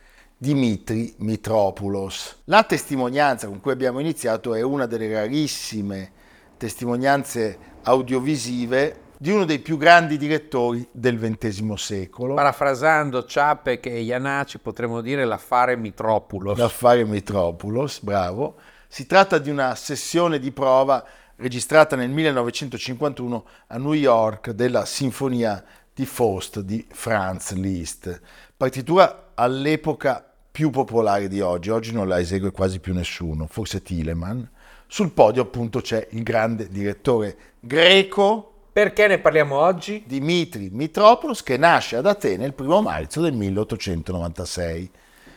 Dimitri 0.43 1.15
Mitropoulos. 1.19 2.41
La 2.47 2.65
testimonianza 2.65 3.47
con 3.47 3.61
cui 3.61 3.71
abbiamo 3.71 4.01
iniziato 4.01 4.55
è 4.55 4.61
una 4.61 4.87
delle 4.87 5.09
rarissime 5.09 6.11
testimonianze 6.57 7.57
audiovisive 7.83 9.03
di 9.19 9.31
uno 9.31 9.45
dei 9.45 9.61
più 9.61 9.77
grandi 9.77 10.17
direttori 10.17 10.85
del 10.91 11.17
XX 11.17 11.75
secolo. 11.75 12.35
Parafrasando 12.35 13.25
Ciapek 13.25 13.87
e 13.87 14.01
Iannacci 14.01 14.59
potremmo 14.59 15.01
dire 15.01 15.25
l'affare 15.25 15.77
Mitropoulos. 15.77 16.59
L'affare 16.59 17.05
Mitropoulos, 17.05 18.01
bravo. 18.01 18.57
Si 18.89 19.07
tratta 19.07 19.39
di 19.39 19.49
una 19.49 19.77
sessione 19.77 20.41
di 20.41 20.51
prova 20.51 21.07
registrata 21.37 21.95
nel 21.95 22.11
1951 22.11 23.45
a 23.69 23.79
New 23.79 23.93
York 23.93 24.51
della 24.51 24.87
Sinfonia 24.87 25.63
di 25.95 26.05
Faust 26.05 26.59
di 26.63 26.85
Franz 26.91 27.53
Liszt, 27.53 28.21
partitura 28.57 29.31
all'epoca 29.35 30.32
più 30.53 30.69
popolare 30.69 31.29
di 31.29 31.41
oggi, 31.41 31.71
oggi 31.71 31.93
non 31.93 32.07
la 32.07 32.21
esegue 32.21 32.53
quasi 32.53 32.79
più 32.79 32.93
nessuno, 32.93 33.47
forse 33.49 33.83
Telemann. 33.83 34.43
Sul 34.87 35.11
podio 35.11 35.41
appunto 35.41 35.81
c'è 35.81 36.07
il 36.11 36.23
grande 36.23 36.69
direttore 36.69 37.37
greco 37.59 38.53
perché 38.71 39.07
ne 39.07 39.19
parliamo 39.19 39.59
oggi? 39.59 40.03
Dimitri 40.07 40.69
Mitropoulos 40.71 41.43
che 41.43 41.57
nasce 41.57 41.97
ad 41.97 42.07
Atene 42.07 42.45
il 42.45 42.53
primo 42.53 42.83
marzo 42.83 43.23
del 43.23 43.33
1896. 43.33 44.91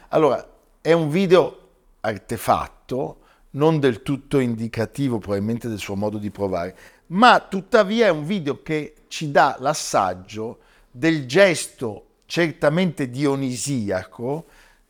Allora, 0.09 0.45
è 0.81 0.91
un 0.91 1.09
video 1.09 1.59
artefatto, 2.01 3.17
non 3.51 3.79
del 3.79 4.03
tutto 4.03 4.39
indicativo 4.39 5.19
probabilmente 5.19 5.69
del 5.69 5.79
suo 5.79 5.95
modo 5.95 6.17
di 6.17 6.29
provare, 6.29 6.75
ma 7.07 7.39
tuttavia 7.39 8.07
è 8.07 8.09
un 8.09 8.25
video 8.25 8.61
che 8.61 8.93
ci 9.07 9.31
dà 9.31 9.55
l'assaggio 9.59 10.59
del 10.91 11.25
gesto 11.25 12.05
certamente 12.25 13.09
dionisiaco 13.09 14.45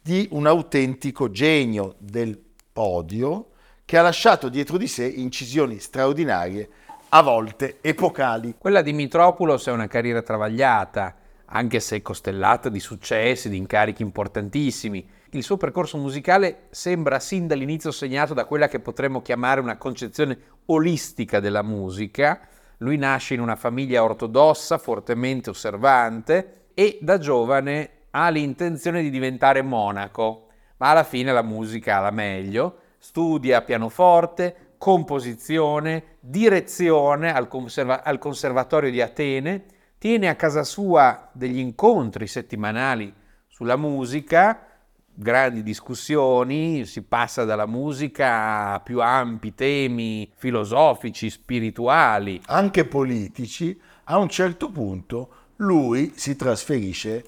di 0.06 0.28
un 0.34 0.46
autentico 0.46 1.32
genio 1.32 1.96
del 1.98 2.40
podio 2.72 3.54
che 3.86 3.98
ha 3.98 4.04
lasciato 4.04 4.50
dietro 4.50 4.78
di 4.78 4.86
sé 4.86 5.08
incisioni 5.08 5.80
straordinarie 5.80 6.70
a 7.10 7.24
volte 7.24 7.80
epocali. 7.82 8.54
Quella 8.56 8.84
di 8.84 8.94
Mitropoulos 8.94 9.66
è 9.66 9.72
una 9.72 9.88
carriera 9.88 10.22
travagliata, 10.22 11.16
anche 11.46 11.80
se 11.80 12.04
costellata 12.04 12.70
di 12.70 12.80
successi, 12.80 13.50
di 13.50 13.58
incarichi 13.58 14.04
importantissimi. 14.04 15.10
Il 15.32 15.42
suo 15.42 15.58
percorso 15.58 15.98
musicale 15.98 16.68
sembra 16.70 17.20
sin 17.20 17.48
dall'inizio 17.48 17.90
segnato 17.90 18.36
da 18.36 18.46
quella 18.46 18.68
che 18.68 18.80
potremmo 18.80 19.24
chiamare 19.24 19.60
una 19.60 19.78
concezione 19.78 20.38
olistica 20.66 21.40
della 21.40 21.64
musica. 21.64 22.42
Lui 22.78 22.98
nasce 22.98 23.34
in 23.34 23.40
una 23.40 23.56
famiglia 23.56 24.04
ortodossa, 24.04 24.78
fortemente 24.78 25.50
osservante, 25.50 26.68
e 26.76 27.00
da 27.02 27.18
giovane 27.18 27.95
ha 28.18 28.30
l'intenzione 28.30 29.02
di 29.02 29.10
diventare 29.10 29.62
monaco, 29.62 30.48
ma 30.78 30.92
alla 30.92 31.04
fine 31.04 31.34
la 31.34 31.42
musica 31.42 32.00
la 32.00 32.12
meglio, 32.12 32.78
studia 32.98 33.62
pianoforte, 33.62 34.76
composizione, 34.78 36.18
direzione 36.22 37.34
al, 37.34 37.50
conserva- 37.50 38.04
al 38.04 38.18
Conservatorio 38.18 38.90
di 38.90 39.02
Atene, 39.02 39.66
tiene 39.98 40.30
a 40.30 40.36
casa 40.36 40.64
sua 40.64 41.30
degli 41.34 41.60
incontri 41.60 42.26
settimanali 42.26 43.14
sulla 43.48 43.76
musica, 43.76 44.66
grandi 45.14 45.62
discussioni, 45.62 46.86
si 46.86 47.02
passa 47.02 47.44
dalla 47.44 47.66
musica 47.66 48.74
a 48.74 48.80
più 48.80 49.02
ampi 49.02 49.54
temi 49.54 50.32
filosofici, 50.36 51.30
spirituali. 51.30 52.42
Anche 52.46 52.86
politici, 52.86 53.78
a 54.06 54.18
un 54.18 54.30
certo 54.30 54.72
punto 54.72 55.30
lui 55.58 56.14
si 56.16 56.38
trasferisce 56.38 57.26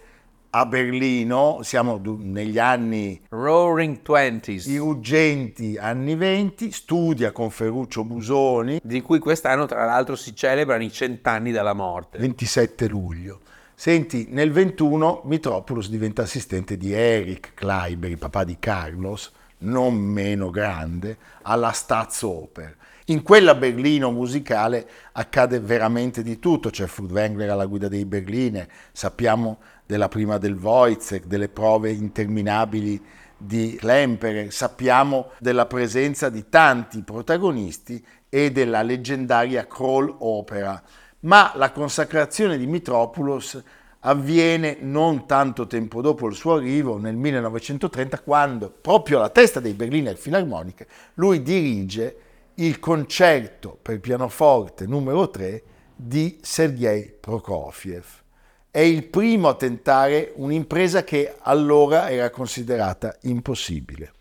a 0.49 0.65
Berlino, 0.65 1.59
siamo 1.61 2.01
negli 2.19 2.57
anni 2.57 3.21
Roaring 3.29 4.01
Twenties, 4.01 4.65
i 4.67 4.77
ruggenti 4.77 5.77
anni 5.77 6.15
venti, 6.15 6.71
studia 6.71 7.31
con 7.31 7.49
Ferruccio 7.49 8.03
Busoni, 8.03 8.79
di 8.83 9.01
cui 9.01 9.19
quest'anno 9.19 9.65
tra 9.65 9.85
l'altro 9.85 10.15
si 10.15 10.35
celebrano 10.35 10.83
i 10.83 10.91
cent'anni 10.91 11.51
dalla 11.51 11.73
morte. 11.73 12.17
27 12.17 12.87
luglio. 12.87 13.39
Senti, 13.75 14.27
nel 14.29 14.51
21 14.51 15.21
Mitropoulos 15.25 15.89
diventa 15.89 16.23
assistente 16.23 16.77
di 16.77 16.93
Eric 16.93 17.53
Kleiber, 17.53 18.09
il 18.09 18.17
papà 18.17 18.43
di 18.43 18.57
Carlos, 18.57 19.31
non 19.59 19.95
meno 19.95 20.49
grande, 20.49 21.17
alla 21.43 21.71
Staatsoper. 21.71 22.75
In 23.09 23.23
quella 23.23 23.55
Berlino 23.55 24.11
musicale 24.11 24.85
accade 25.13 25.59
veramente 25.59 26.23
di 26.23 26.39
tutto, 26.39 26.69
c'è 26.69 26.87
Furtwängler 26.87 27.49
alla 27.49 27.65
guida 27.65 27.87
dei 27.87 28.03
Berline, 28.03 28.67
sappiamo 28.91 29.59
della 29.87 30.09
prima 30.09 30.37
del 30.37 30.55
Wojciech, 30.55 31.25
delle 31.25 31.47
prove 31.47 31.91
interminabili 31.91 33.01
di 33.37 33.75
Klemperer, 33.79 34.51
sappiamo 34.51 35.31
della 35.39 35.65
presenza 35.65 36.29
di 36.29 36.49
tanti 36.49 37.01
protagonisti 37.01 38.03
e 38.29 38.51
della 38.51 38.81
leggendaria 38.81 39.65
Kroll 39.65 40.13
Opera, 40.19 40.81
ma 41.21 41.53
la 41.55 41.71
consacrazione 41.71 42.57
di 42.57 42.67
Mitropoulos 42.67 43.63
avviene 44.01 44.77
non 44.81 45.25
tanto 45.25 45.67
tempo 45.67 46.01
dopo 46.01 46.27
il 46.27 46.35
suo 46.35 46.55
arrivo, 46.55 46.97
nel 46.97 47.15
1930, 47.15 48.19
quando 48.19 48.69
proprio 48.69 49.17
alla 49.17 49.29
testa 49.29 49.59
dei 49.59 49.73
Berliner 49.73 50.17
Philharmonic 50.17 50.85
lui 51.15 51.41
dirige 51.41 52.17
il 52.55 52.79
concerto 52.79 53.77
per 53.81 53.99
pianoforte 53.99 54.85
numero 54.85 55.29
3 55.29 55.63
di 55.95 56.37
Sergei 56.41 57.13
Prokofiev 57.19 58.25
è 58.69 58.79
il 58.79 59.05
primo 59.05 59.47
a 59.49 59.55
tentare 59.55 60.33
un'impresa 60.35 61.03
che 61.03 61.35
allora 61.39 62.09
era 62.09 62.29
considerata 62.29 63.15
impossibile. 63.21 64.11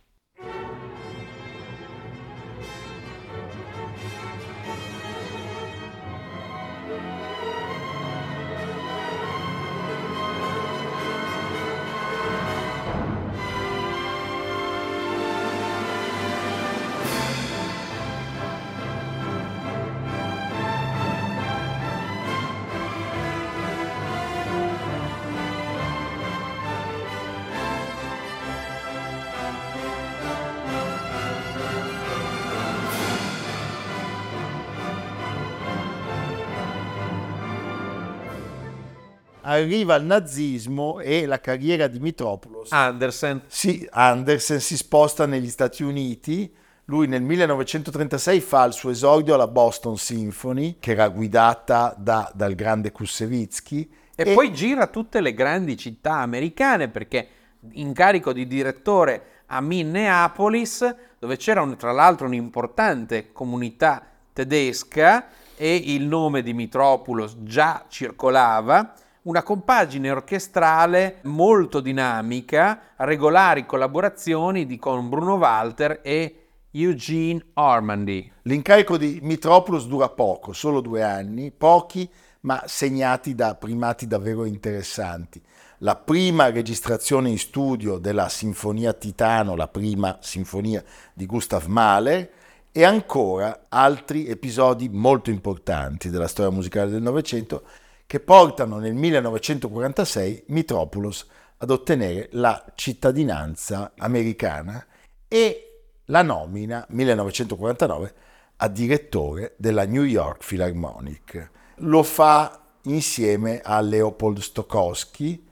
Arriva 39.57 39.95
il 39.97 40.05
nazismo 40.05 41.01
e 41.01 41.27
la 41.27 41.40
carriera 41.40 41.87
di 41.87 41.99
Mitropoulos. 41.99 42.73
Andersen. 42.73 43.42
Sì, 43.47 43.87
Andersen 43.90 44.61
si 44.61 44.77
sposta 44.77 45.27
negli 45.27 45.49
Stati 45.49 45.83
Uniti. 45.83 46.55
Lui 46.87 47.09
nel 47.09 47.23
1936 47.23 48.40
fa 48.40 48.64
il 48.64 48.73
suo 48.73 48.90
esordio 48.90 49.35
alla 49.35 49.49
Boston 49.49 49.97
Symphony, 49.97 50.77
che 50.79 50.92
era 50.92 51.09
guidata 51.09 51.95
da, 51.99 52.31
dal 52.35 52.55
grande 52.55 52.92
Kusevitsky. 52.92 53.90
E, 54.14 54.31
e 54.31 54.35
poi 54.35 54.53
gira 54.53 54.87
tutte 54.87 55.21
le 55.21 55.35
grandi 55.35 55.77
città 55.77 56.19
americane 56.19 56.88
perché 56.88 57.29
incarico 57.73 58.33
di 58.33 58.47
direttore 58.47 59.23
a 59.47 59.61
Minneapolis, 59.61 60.95
dove 61.19 61.37
c'era 61.37 61.62
un, 61.62 61.77
tra 61.77 61.92
l'altro 61.92 62.27
un'importante 62.27 63.33
comunità 63.33 64.05
tedesca 64.33 65.27
e 65.57 65.75
il 65.75 66.05
nome 66.05 66.42
di 66.42 66.53
Mitropoulos 66.53 67.37
già 67.42 67.85
circolava 67.88 68.95
una 69.27 69.43
compagine 69.43 70.11
orchestrale 70.11 71.19
molto 71.23 71.81
dinamica, 71.81 72.81
regolari 72.97 73.67
collaborazioni 73.67 74.67
di, 74.67 74.79
con 74.79 75.09
Bruno 75.09 75.35
Walter 75.35 76.01
e 76.03 76.47
Eugene 76.71 77.45
Ormandy. 77.55 78.31
L'incarico 78.43 78.97
di 78.97 79.19
Mitropoulos 79.23 79.87
dura 79.89 80.09
poco, 80.09 80.53
solo 80.53 80.81
due 80.81 81.03
anni, 81.03 81.51
pochi 81.51 82.09
ma 82.41 82.62
segnati 82.67 83.35
da 83.35 83.57
primati 83.57 84.07
davvero 84.07 84.45
interessanti. 84.45 85.43
La 85.79 85.97
prima 85.97 86.49
registrazione 86.51 87.29
in 87.29 87.39
studio 87.39 87.99
della 87.99 88.29
Sinfonia 88.29 88.93
Titano, 88.93 89.57
la 89.57 89.67
prima 89.67 90.19
sinfonia 90.21 90.83
di 91.12 91.27
Gustav 91.27 91.67
Mahler, 91.67 92.31
e 92.71 92.85
ancora 92.85 93.67
altri 93.69 94.29
episodi 94.29 94.89
molto 94.89 95.31
importanti 95.31 96.11
della 96.11 96.29
storia 96.29 96.53
musicale 96.53 96.91
del 96.91 97.03
Novecento 97.03 97.65
che 98.07 98.21
portano 98.21 98.79
nel 98.79 98.95
1946 98.95 100.45
Mitropoulos 100.49 101.27
ad 101.59 101.71
ottenere 101.71 102.29
la 102.33 102.64
cittadinanza 102.75 103.92
americana 103.99 104.85
e 105.27 105.66
la 106.07 106.23
nomina 106.23 106.87
1949 106.88 108.14
a 108.57 108.69
direttore 108.69 109.55
della 109.57 109.85
New 109.85 110.05
York 110.05 110.45
Philharmonic. 110.47 111.51
Lo 111.77 112.03
fa 112.03 112.62
insieme 112.83 113.61
a 113.62 113.81
Leopold 113.81 114.38
Stokowski. 114.38 115.45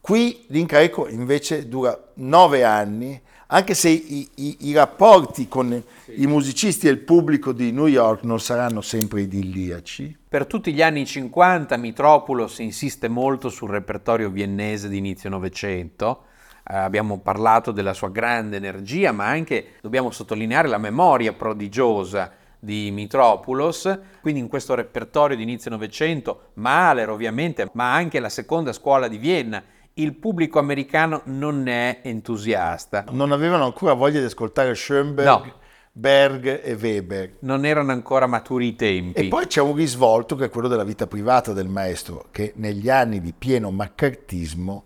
Qui 0.00 0.46
l'incarico 0.48 1.08
invece 1.08 1.66
dura 1.66 2.12
nove 2.16 2.64
anni 2.64 3.20
anche 3.48 3.74
se 3.74 3.90
i, 3.90 4.28
i, 4.36 4.56
i 4.60 4.72
rapporti 4.72 5.48
con 5.48 5.82
sì. 6.04 6.22
i 6.22 6.26
musicisti 6.26 6.88
e 6.88 6.90
il 6.90 6.98
pubblico 6.98 7.52
di 7.52 7.72
New 7.72 7.86
York 7.86 8.22
non 8.24 8.40
saranno 8.40 8.80
sempre 8.80 9.22
idilliaci. 9.22 10.16
Per 10.28 10.46
tutti 10.46 10.72
gli 10.72 10.82
anni 10.82 11.06
50 11.06 11.76
Mitropoulos 11.76 12.58
insiste 12.58 13.08
molto 13.08 13.48
sul 13.48 13.70
repertorio 13.70 14.30
viennese 14.30 14.88
di 14.88 14.96
inizio 14.96 15.28
Novecento. 15.28 16.24
Eh, 16.66 16.76
abbiamo 16.76 17.18
parlato 17.18 17.70
della 17.70 17.92
sua 17.92 18.10
grande 18.10 18.56
energia, 18.56 19.12
ma 19.12 19.26
anche 19.26 19.74
dobbiamo 19.82 20.10
sottolineare 20.10 20.66
la 20.66 20.78
memoria 20.78 21.32
prodigiosa 21.34 22.32
di 22.58 22.90
Mitropoulos, 22.90 23.98
quindi 24.22 24.40
in 24.40 24.48
questo 24.48 24.74
repertorio 24.74 25.36
di 25.36 25.42
inizio 25.42 25.70
Novecento, 25.70 26.50
Mahler 26.54 27.10
ovviamente, 27.10 27.68
ma 27.74 27.92
anche 27.92 28.18
la 28.18 28.30
seconda 28.30 28.72
scuola 28.72 29.06
di 29.06 29.18
Vienna, 29.18 29.62
il 29.94 30.14
pubblico 30.14 30.58
americano 30.58 31.22
non 31.26 31.68
è 31.68 32.00
entusiasta. 32.02 33.04
Non 33.10 33.32
avevano 33.32 33.64
ancora 33.64 33.92
voglia 33.92 34.20
di 34.20 34.26
ascoltare 34.26 34.74
Schoenberg. 34.74 35.26
No. 35.26 35.62
Berg 35.96 36.62
e 36.64 36.72
Weber. 36.72 37.36
Non 37.40 37.64
erano 37.64 37.92
ancora 37.92 38.26
maturi 38.26 38.68
i 38.68 38.74
tempi. 38.74 39.20
E 39.20 39.28
poi 39.28 39.46
c'è 39.46 39.60
un 39.60 39.76
risvolto 39.76 40.34
che 40.34 40.46
è 40.46 40.50
quello 40.50 40.66
della 40.66 40.82
vita 40.82 41.06
privata 41.06 41.52
del 41.52 41.68
maestro, 41.68 42.26
che 42.32 42.52
negli 42.56 42.90
anni 42.90 43.20
di 43.20 43.32
pieno 43.32 43.70
maccartismo 43.70 44.84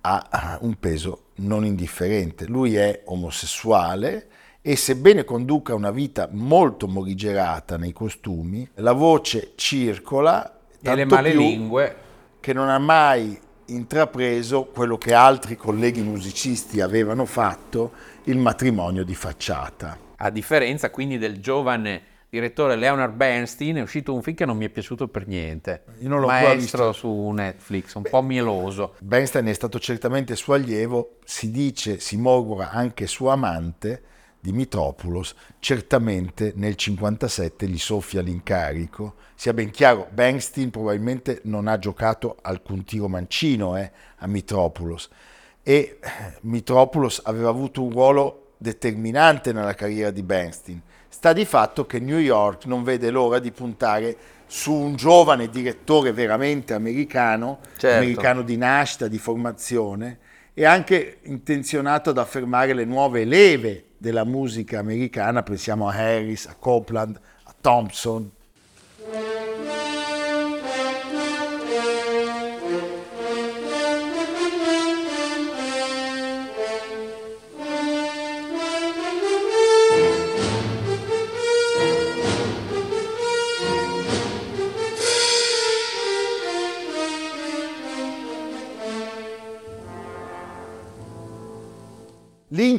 ha 0.00 0.58
un 0.62 0.74
peso 0.80 1.26
non 1.36 1.64
indifferente. 1.64 2.46
Lui 2.46 2.74
è 2.74 3.02
omosessuale 3.04 4.28
e 4.60 4.74
sebbene 4.74 5.22
conduca 5.22 5.74
una 5.74 5.92
vita 5.92 6.28
molto 6.32 6.88
morigerata 6.88 7.76
nei 7.76 7.92
costumi, 7.92 8.68
la 8.74 8.92
voce 8.92 9.52
circola 9.54 10.58
e 10.82 10.94
le 10.94 11.04
male 11.04 11.32
lingue 11.32 11.96
che 12.40 12.52
non 12.52 12.68
ha 12.68 12.78
mai 12.78 13.38
intrapreso 13.68 14.64
quello 14.64 14.98
che 14.98 15.14
altri 15.14 15.56
colleghi 15.56 16.02
musicisti 16.02 16.80
avevano 16.80 17.24
fatto, 17.24 17.92
il 18.24 18.38
matrimonio 18.38 19.04
di 19.04 19.14
facciata. 19.14 19.98
A 20.16 20.30
differenza 20.30 20.90
quindi 20.90 21.18
del 21.18 21.40
giovane 21.40 22.02
direttore 22.30 22.76
Leonard 22.76 23.14
Bernstein, 23.14 23.76
è 23.76 23.80
uscito 23.80 24.12
un 24.12 24.22
film 24.22 24.36
che 24.36 24.44
non 24.44 24.56
mi 24.56 24.66
è 24.66 24.68
piaciuto 24.68 25.08
per 25.08 25.26
niente. 25.26 25.84
Io 26.00 26.08
non 26.08 26.20
l'ho 26.20 26.26
Maestro 26.26 26.92
su 26.92 27.30
Netflix, 27.30 27.94
un 27.94 28.02
Beh, 28.02 28.10
po' 28.10 28.22
mieloso. 28.22 28.94
Bernstein 29.00 29.46
è 29.46 29.52
stato 29.54 29.78
certamente 29.78 30.36
suo 30.36 30.54
allievo, 30.54 31.16
si 31.24 31.50
dice, 31.50 31.98
si 32.00 32.16
mogora 32.16 32.70
anche 32.70 33.06
suo 33.06 33.30
amante 33.30 34.02
di 34.40 34.52
Mitropoulos, 34.52 35.34
certamente 35.58 36.52
nel 36.56 36.76
57 36.76 37.66
gli 37.66 37.78
soffia 37.78 38.20
l'incarico. 38.20 39.14
Sia 39.34 39.52
ben 39.52 39.70
chiaro, 39.70 40.08
Bernstein 40.10 40.70
probabilmente 40.70 41.40
non 41.44 41.66
ha 41.66 41.78
giocato 41.78 42.36
alcun 42.42 42.84
tiro 42.84 43.08
mancino 43.08 43.76
eh, 43.76 43.90
a 44.16 44.26
Mitropoulos 44.26 45.08
e 45.68 45.98
Mitropoulos 46.42 47.20
aveva 47.24 47.50
avuto 47.50 47.82
un 47.82 47.90
ruolo 47.90 48.52
determinante 48.56 49.52
nella 49.52 49.74
carriera 49.74 50.10
di 50.10 50.22
Bernstein. 50.22 50.80
Sta 51.08 51.34
di 51.34 51.44
fatto 51.44 51.84
che 51.84 51.98
New 51.98 52.18
York 52.18 52.64
non 52.64 52.82
vede 52.82 53.10
l'ora 53.10 53.38
di 53.38 53.50
puntare 53.50 54.16
su 54.46 54.72
un 54.72 54.96
giovane 54.96 55.50
direttore 55.50 56.12
veramente 56.12 56.72
americano, 56.72 57.58
certo. 57.76 57.98
americano 57.98 58.40
di 58.40 58.56
nascita, 58.56 59.08
di 59.08 59.18
formazione, 59.18 60.18
e 60.54 60.64
anche 60.64 61.18
intenzionato 61.24 62.10
ad 62.10 62.18
affermare 62.18 62.72
le 62.72 62.86
nuove 62.86 63.26
leve 63.26 63.87
della 63.98 64.24
musica 64.24 64.78
americana, 64.78 65.42
pensiamo 65.42 65.88
a 65.88 65.92
Harris, 65.92 66.46
a 66.46 66.54
Copland, 66.54 67.20
a 67.44 67.54
Thompson, 67.60 68.30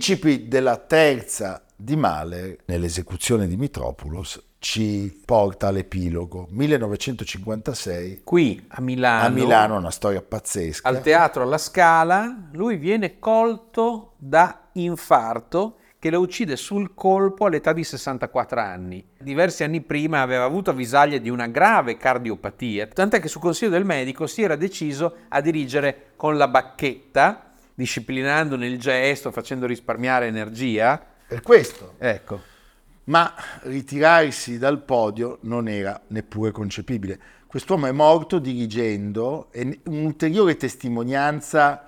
L'incipit 0.10 0.48
della 0.48 0.78
terza 0.78 1.64
di 1.76 1.96
Mahler 1.96 2.56
nell'esecuzione 2.66 3.46
di 3.46 3.56
Mitropoulos 3.58 4.54
ci 4.58 5.22
porta 5.24 5.68
all'epilogo 5.68 6.48
1956 6.50 8.22
qui 8.24 8.66
a 8.70 8.82
Milano. 8.82 9.28
A 9.28 9.30
Milano 9.30 9.78
una 9.78 9.92
storia 9.92 10.24
pazzesca. 10.24 10.90
Al 10.90 11.02
teatro 11.02 11.44
alla 11.44 11.60
Scala 11.60 12.50
lui 12.54 12.78
viene 12.78 13.20
colto 13.20 14.14
da 14.18 14.70
infarto 14.74 15.76
che 16.00 16.10
lo 16.10 16.22
uccide 16.22 16.56
sul 16.56 16.96
colpo 16.96 17.46
all'età 17.46 17.72
di 17.72 17.84
64 17.84 18.60
anni. 18.60 19.06
Diversi 19.20 19.64
anni 19.64 19.82
prima 19.82 20.22
aveva 20.22 20.44
avuto 20.44 20.72
avvisaglie 20.72 21.22
di 21.22 21.30
una 21.30 21.46
grave 21.46 21.98
cardiopatia, 21.98 22.88
tant'è 22.88 23.20
che 23.20 23.28
su 23.28 23.38
consiglio 23.38 23.70
del 23.70 23.86
medico 23.86 24.26
si 24.26 24.42
era 24.42 24.56
deciso 24.56 25.18
a 25.28 25.40
dirigere 25.40 26.14
con 26.16 26.36
la 26.36 26.48
bacchetta 26.48 27.49
disciplinando 27.80 28.58
nel 28.58 28.78
gesto, 28.78 29.32
facendo 29.32 29.66
risparmiare 29.66 30.28
energia. 30.28 31.02
Per 31.26 31.42
questo. 31.42 31.94
Ecco. 31.98 32.42
Ma 33.06 33.34
ritirarsi 33.62 34.58
dal 34.58 34.84
podio 34.84 35.38
non 35.44 35.70
era 35.70 36.00
neppure 36.08 36.52
concepibile. 36.52 37.18
Quest'uomo 37.48 37.88
è 37.88 37.94
morto 37.94 38.38
dirigendo 38.38 39.48
e 39.52 39.80
un'ulteriore 39.86 40.58
testimonianza 40.58 41.88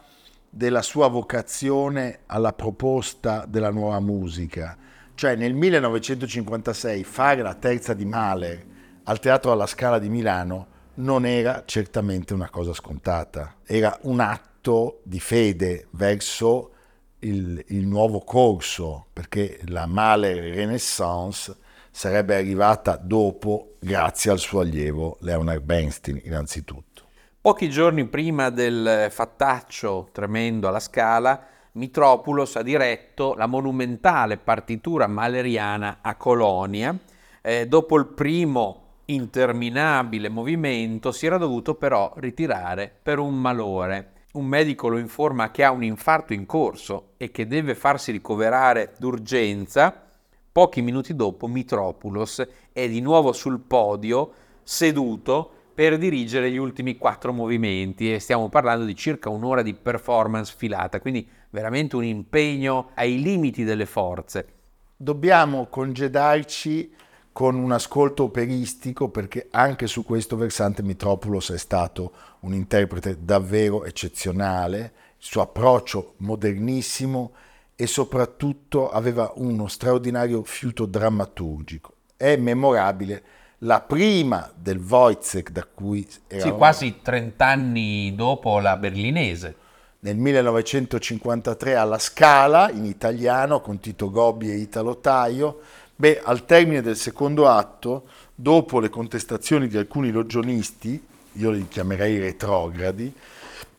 della 0.50 0.82
sua 0.82 1.10
vocazione 1.10 2.20
alla 2.28 2.54
proposta 2.54 3.46
della 3.46 3.70
nuova 3.70 4.00
musica. 4.00 4.78
Cioè 5.14 5.36
nel 5.36 5.54
1956 5.54 7.04
fare 7.04 7.42
la 7.42 7.54
terza 7.54 7.94
di 7.94 8.06
Mahler 8.06 8.66
al 9.04 9.20
Teatro 9.20 9.52
alla 9.52 9.68
Scala 9.68 10.00
di 10.00 10.08
Milano 10.08 10.68
non 10.96 11.26
era 11.26 11.64
certamente 11.66 12.34
una 12.34 12.50
cosa 12.50 12.74
scontata, 12.74 13.56
era 13.66 13.98
un 14.04 14.22
atto 14.22 14.51
atto 14.62 15.00
di 15.04 15.20
fede 15.20 15.88
verso 15.92 16.72
il, 17.20 17.64
il 17.70 17.88
nuovo 17.88 18.20
corso, 18.20 19.08
perché 19.12 19.60
la 19.66 19.88
Mahler 19.88 20.54
Renaissance 20.54 21.56
sarebbe 21.90 22.36
arrivata 22.36 22.96
dopo 22.96 23.76
grazie 23.80 24.32
al 24.32 24.40
suo 24.40 24.62
allievo 24.62 25.18
Leonard 25.22 25.64
Bernstein 25.64 26.22
innanzitutto. 26.24 27.04
Pochi 27.42 27.70
giorni 27.70 28.06
prima 28.06 28.52
del 28.52 29.08
fattaccio 29.10 30.10
tremendo 30.12 30.68
alla 30.68 30.80
Scala, 30.80 31.48
Mitropoulos 31.74 32.56
ha 32.56 32.62
diretto 32.62 33.34
la 33.34 33.48
monumentale 33.48 34.38
partitura 34.38 35.08
maleriana 35.08 36.00
a 36.02 36.16
Colonia. 36.16 36.96
Eh, 37.42 37.68
dopo 37.68 37.98
il 37.98 38.06
primo 38.08 38.78
interminabile 39.06 40.30
movimento 40.30 41.12
si 41.12 41.26
era 41.26 41.38
dovuto 41.38 41.74
però 41.74 42.14
ritirare 42.18 42.94
per 43.02 43.18
un 43.18 43.34
malore 43.34 44.20
un 44.34 44.46
medico 44.46 44.88
lo 44.88 44.98
informa 44.98 45.52
che 45.52 45.64
ha 45.64 45.72
un 45.72 45.84
infarto 45.84 46.34
in 46.34 46.46
corso 46.46 47.14
e 47.18 47.32
che 47.32 47.48
deve 47.48 47.76
farsi 47.76 48.12
ricoverare 48.12 48.94
d'urgenza, 48.98 50.08
pochi 50.52 50.82
minuti 50.82 51.16
dopo 51.16 51.48
Mitropoulos 51.48 52.48
è 52.72 52.88
di 52.88 53.02
nuovo 53.02 53.34
sul 53.34 53.60
podio, 53.60 54.34
seduto, 54.64 55.52
per 55.74 55.98
dirigere 55.98 56.52
gli 56.52 56.58
ultimi 56.58 56.98
quattro 56.98 57.34
movimenti 57.34 58.14
e 58.14 58.20
stiamo 58.20 58.50
parlando 58.50 58.86
di 58.86 58.96
circa 58.96 59.30
un'ora 59.30 59.62
di 59.62 59.74
performance 59.74 60.54
filata, 60.56 61.00
quindi 61.00 61.28
veramente 61.50 61.96
un 61.96 62.04
impegno 62.04 62.92
ai 62.96 63.22
limiti 63.22 63.64
delle 63.64 63.86
forze. 63.86 64.48
Dobbiamo 64.96 65.68
congedarci 65.68 66.94
con 67.32 67.56
un 67.56 67.72
ascolto 67.72 68.24
operistico 68.24 69.10
perché 69.10 69.48
anche 69.52 69.88
su 69.88 70.04
questo 70.04 70.36
versante 70.36 70.84
Mitropoulos 70.84 71.52
è 71.52 71.58
stato 71.58 72.12
un 72.42 72.54
interprete 72.54 73.18
davvero 73.24 73.86
eccezionale, 73.86 74.80
il 75.18 75.26
suo 75.26 75.42
approccio 75.42 76.16
modernissimo 76.18 77.32
e 77.76 77.88
soprattutto 77.88 78.90
aveva 78.90 79.32
uno 79.36 79.68
straordinario 79.68 80.44
fiuto 80.44 80.86
drammaturgico. 80.86 81.94
È 82.18 82.36
memorabile 82.36 83.24
la 83.60 83.82
prima 83.82 84.52
del 84.56 84.80
Wojciech 84.80 85.52
da 85.52 85.66
cui 85.66 86.08
era... 86.28 86.42
Sì, 86.42 86.52
quasi 86.52 87.00
30 87.02 87.46
anni 87.46 88.14
dopo 88.16 88.60
la 88.60 88.76
berlinese. 88.78 89.56
Nel 90.00 90.18
1953 90.18 91.76
alla 91.76 92.00
Scala, 92.00 92.72
in 92.72 92.86
italiano, 92.86 93.62
con 93.62 93.80
Tito 93.80 94.10
Gobbi 94.10 94.50
e 94.50 94.56
Italo 94.56 94.98
Taio, 94.98 95.60
Beh, 96.02 96.20
al 96.24 96.46
termine 96.46 96.82
del 96.82 96.98
secondo 96.98 97.48
atto, 97.48 98.08
dopo 98.34 98.80
le 98.80 98.90
contestazioni 98.90 99.68
di 99.68 99.78
alcuni 99.78 100.10
logionisti, 100.10 101.00
io 101.34 101.52
li 101.52 101.68
chiamerei 101.68 102.18
retrogradi, 102.18 103.14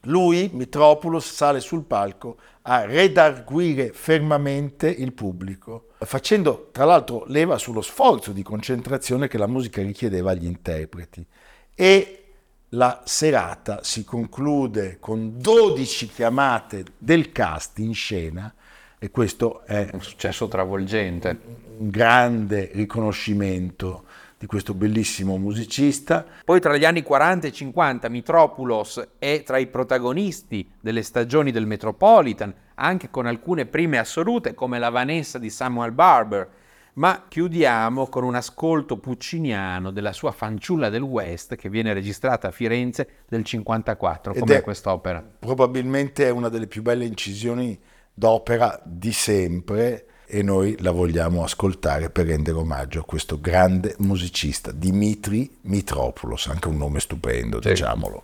lui, 0.02 0.48
Mitropoulos, 0.52 1.32
sale 1.32 1.58
sul 1.58 1.82
palco 1.82 2.36
a 2.62 2.84
redarguire 2.84 3.90
fermamente 3.92 4.88
il 4.88 5.12
pubblico, 5.14 5.88
facendo 5.98 6.68
tra 6.70 6.84
l'altro 6.84 7.24
leva 7.26 7.58
sullo 7.58 7.80
sforzo 7.82 8.30
di 8.30 8.44
concentrazione 8.44 9.26
che 9.26 9.36
la 9.36 9.48
musica 9.48 9.82
richiedeva 9.82 10.30
agli 10.30 10.46
interpreti. 10.46 11.26
E 11.74 12.24
la 12.68 13.02
serata 13.04 13.80
si 13.82 14.04
conclude 14.04 14.98
con 15.00 15.40
12 15.40 16.06
chiamate 16.06 16.84
del 16.98 17.32
cast 17.32 17.80
in 17.80 17.92
scena 17.94 18.54
e 19.02 19.10
questo 19.10 19.64
è 19.64 19.90
un 19.92 20.00
successo 20.00 20.46
travolgente. 20.46 21.36
Un 21.82 21.90
grande 21.90 22.70
riconoscimento 22.74 24.04
di 24.38 24.46
questo 24.46 24.72
bellissimo 24.72 25.36
musicista. 25.36 26.24
Poi 26.44 26.60
tra 26.60 26.76
gli 26.76 26.84
anni 26.84 27.02
40 27.02 27.48
e 27.48 27.52
50 27.52 28.08
Mitropoulos 28.08 29.08
è 29.18 29.42
tra 29.44 29.58
i 29.58 29.66
protagonisti 29.66 30.70
delle 30.80 31.02
stagioni 31.02 31.50
del 31.50 31.66
Metropolitan, 31.66 32.54
anche 32.76 33.10
con 33.10 33.26
alcune 33.26 33.66
prime 33.66 33.98
assolute 33.98 34.54
come 34.54 34.78
la 34.78 34.90
Vanessa 34.90 35.40
di 35.40 35.50
Samuel 35.50 35.90
Barber. 35.90 36.48
Ma 36.94 37.24
chiudiamo 37.26 38.06
con 38.06 38.22
un 38.22 38.36
ascolto 38.36 38.98
pucciniano 38.98 39.90
della 39.90 40.12
sua 40.12 40.30
Fanciulla 40.30 40.88
del 40.88 41.02
West 41.02 41.56
che 41.56 41.68
viene 41.68 41.92
registrata 41.92 42.46
a 42.46 42.52
Firenze 42.52 43.24
del 43.26 43.42
54. 43.42 44.34
Com'è 44.34 44.62
quest'opera? 44.62 45.20
Probabilmente 45.36 46.26
è 46.26 46.30
una 46.30 46.48
delle 46.48 46.68
più 46.68 46.82
belle 46.82 47.06
incisioni 47.06 47.76
d'opera 48.14 48.80
di 48.84 49.10
sempre 49.10 50.06
e 50.34 50.42
noi 50.42 50.76
la 50.78 50.92
vogliamo 50.92 51.44
ascoltare 51.44 52.08
per 52.08 52.24
rendere 52.24 52.56
omaggio 52.56 53.00
a 53.00 53.04
questo 53.04 53.38
grande 53.38 53.94
musicista, 53.98 54.72
Dimitri 54.72 55.58
Mitropoulos, 55.64 56.46
anche 56.46 56.68
un 56.68 56.78
nome 56.78 57.00
stupendo, 57.00 57.60
sì. 57.60 57.68
diciamolo. 57.68 58.22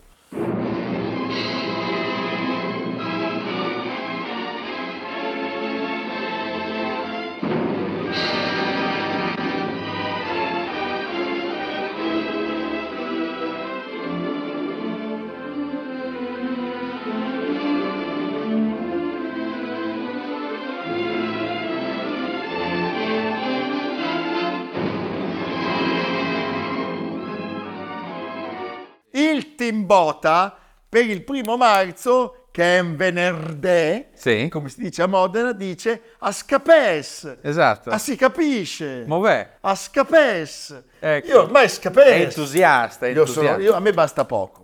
Timbota 29.89 30.55
per 30.87 31.07
il 31.07 31.23
primo 31.23 31.57
marzo, 31.57 32.49
che 32.51 32.77
è 32.77 32.81
un 32.81 32.95
venerdì, 32.95 34.07
sì. 34.13 34.49
come 34.51 34.69
si 34.69 34.83
dice 34.83 35.03
a 35.03 35.07
Modena, 35.07 35.53
dice 35.53 36.03
a 36.19 36.31
scapes. 36.31 37.39
Esatto. 37.41 37.89
Ah, 37.89 37.97
si 37.97 38.15
capisce. 38.15 39.05
Mov'è? 39.07 39.57
A 39.61 39.75
scapes. 39.75 40.83
Ecco. 40.99 41.27
Io 41.27 41.43
ormai 41.43 41.71
scapes. 41.71 42.05
È 42.05 42.21
entusiasta, 42.21 43.07
è 43.07 43.11
io 43.11 43.21
entusiasta. 43.21 43.53
Sono, 43.53 43.63
io, 43.63 43.75
a 43.75 43.81
me 43.81 43.93
basta 43.93 44.27
poco. 44.27 44.61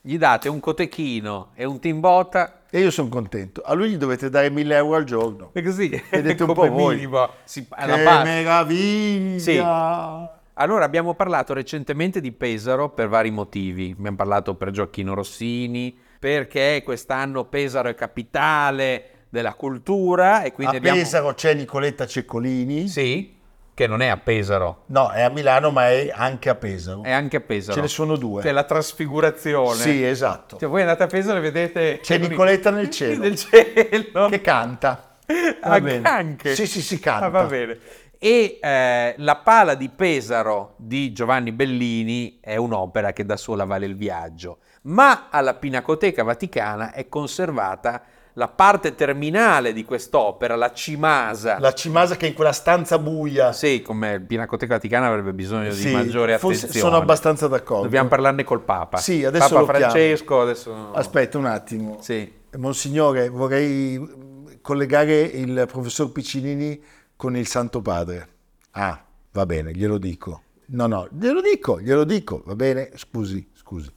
Gli 0.00 0.16
date 0.16 0.48
un 0.48 0.58
cotechino 0.58 1.50
e 1.54 1.64
un 1.64 1.78
timbota. 1.78 2.62
E 2.70 2.80
io 2.80 2.90
sono 2.90 3.08
contento. 3.08 3.60
A 3.62 3.74
lui 3.74 3.90
gli 3.90 3.96
dovete 3.98 4.30
dare 4.30 4.48
1000 4.48 4.76
euro 4.76 4.96
al 4.96 5.04
giorno. 5.04 5.50
E 5.52 5.62
così. 5.62 6.02
Vedete 6.10 6.44
un 6.44 6.54
po' 6.54 6.66
voi. 6.70 6.94
Minimo. 6.94 7.28
Si, 7.44 7.68
che 7.68 7.86
meraviglia! 7.86 9.38
Sì. 9.38 10.40
Allora, 10.54 10.84
abbiamo 10.84 11.14
parlato 11.14 11.54
recentemente 11.54 12.20
di 12.20 12.30
Pesaro 12.32 12.90
per 12.90 13.08
vari 13.08 13.30
motivi. 13.30 13.94
Abbiamo 13.96 14.16
parlato 14.16 14.54
per 14.54 14.70
Gioacchino 14.70 15.14
Rossini, 15.14 15.96
perché 16.18 16.82
quest'anno 16.84 17.44
Pesaro 17.46 17.88
è 17.88 17.94
capitale 17.94 19.04
della 19.30 19.54
cultura 19.54 20.42
e 20.42 20.52
quindi 20.52 20.74
a 20.74 20.78
abbiamo... 20.78 20.98
Pesaro 20.98 21.32
c'è 21.32 21.54
Nicoletta 21.54 22.06
Ceccolini. 22.06 22.86
Sì, 22.86 23.34
che 23.72 23.86
non 23.86 24.02
è 24.02 24.08
a 24.08 24.18
Pesaro. 24.18 24.84
No, 24.88 25.10
è 25.10 25.22
a 25.22 25.30
Milano, 25.30 25.70
ma 25.70 25.88
è 25.88 26.12
anche 26.14 26.50
a 26.50 26.54
Pesaro. 26.54 27.02
È 27.02 27.10
anche 27.10 27.38
a 27.38 27.40
Pesaro. 27.40 27.74
Ce 27.74 27.80
ne 27.80 27.88
sono 27.88 28.16
due. 28.16 28.42
C'è 28.42 28.52
la 28.52 28.64
trasfigurazione. 28.64 29.76
Sì, 29.76 30.04
esatto. 30.04 30.58
Cioè, 30.58 30.68
voi 30.68 30.82
andate 30.82 31.04
a 31.04 31.06
Pesaro 31.06 31.38
e 31.38 31.40
vedete... 31.40 32.00
C'è 32.02 32.18
Nicoletta 32.18 32.70
nel 32.70 32.90
cielo. 32.92 33.22
nel 33.22 33.36
cielo. 33.36 34.28
Che 34.28 34.40
canta. 34.42 35.16
Va 35.64 35.80
bene. 35.80 36.06
Anche? 36.06 36.54
Sì, 36.54 36.66
sì, 36.66 36.82
si 36.82 36.98
canta. 37.00 37.26
Ah, 37.26 37.28
va 37.30 37.44
bene. 37.44 37.78
E 38.24 38.60
eh, 38.62 39.14
La 39.16 39.34
pala 39.34 39.74
di 39.74 39.88
Pesaro 39.88 40.74
di 40.76 41.12
Giovanni 41.12 41.50
Bellini 41.50 42.38
è 42.40 42.54
un'opera 42.54 43.12
che 43.12 43.26
da 43.26 43.36
sola 43.36 43.64
vale 43.64 43.84
il 43.86 43.96
viaggio, 43.96 44.58
ma 44.82 45.26
alla 45.28 45.54
Pinacoteca 45.54 46.22
Vaticana 46.22 46.92
è 46.92 47.08
conservata 47.08 48.00
la 48.34 48.46
parte 48.46 48.94
terminale 48.94 49.72
di 49.72 49.84
quest'opera, 49.84 50.54
la 50.54 50.72
cimasa. 50.72 51.58
La 51.58 51.72
cimasa 51.72 52.14
che 52.14 52.26
è 52.26 52.28
in 52.28 52.36
quella 52.36 52.52
stanza 52.52 52.96
buia. 53.00 53.52
Sì, 53.52 53.82
come 53.82 54.20
Pinacoteca 54.20 54.74
Vaticana 54.74 55.08
avrebbe 55.08 55.32
bisogno 55.32 55.72
sì, 55.72 55.88
di 55.88 55.92
maggiore 55.92 56.34
attenzione. 56.34 56.72
Sono 56.74 56.98
abbastanza 56.98 57.48
d'accordo. 57.48 57.82
Dobbiamo 57.82 58.08
parlarne 58.08 58.44
col 58.44 58.60
Papa. 58.60 58.98
Sì, 58.98 59.24
adesso 59.24 59.52
Papa 59.52 59.78
Francesco, 59.78 60.42
adesso... 60.42 60.92
Aspetta 60.92 61.38
un 61.38 61.46
attimo. 61.46 61.98
Sì. 62.00 62.32
Monsignore, 62.56 63.28
vorrei 63.30 64.30
collegare 64.62 65.22
il 65.22 65.66
professor 65.68 66.12
Piccinini 66.12 66.80
con 67.22 67.36
il 67.36 67.46
Santo 67.46 67.80
Padre. 67.80 68.28
Ah, 68.72 69.00
va 69.30 69.46
bene, 69.46 69.70
glielo 69.70 69.96
dico. 69.96 70.42
No, 70.70 70.88
no, 70.88 71.06
glielo 71.16 71.40
dico, 71.40 71.80
glielo 71.80 72.02
dico, 72.02 72.42
va 72.44 72.56
bene? 72.56 72.90
Scusi, 72.96 73.48
scusi. 73.54 73.88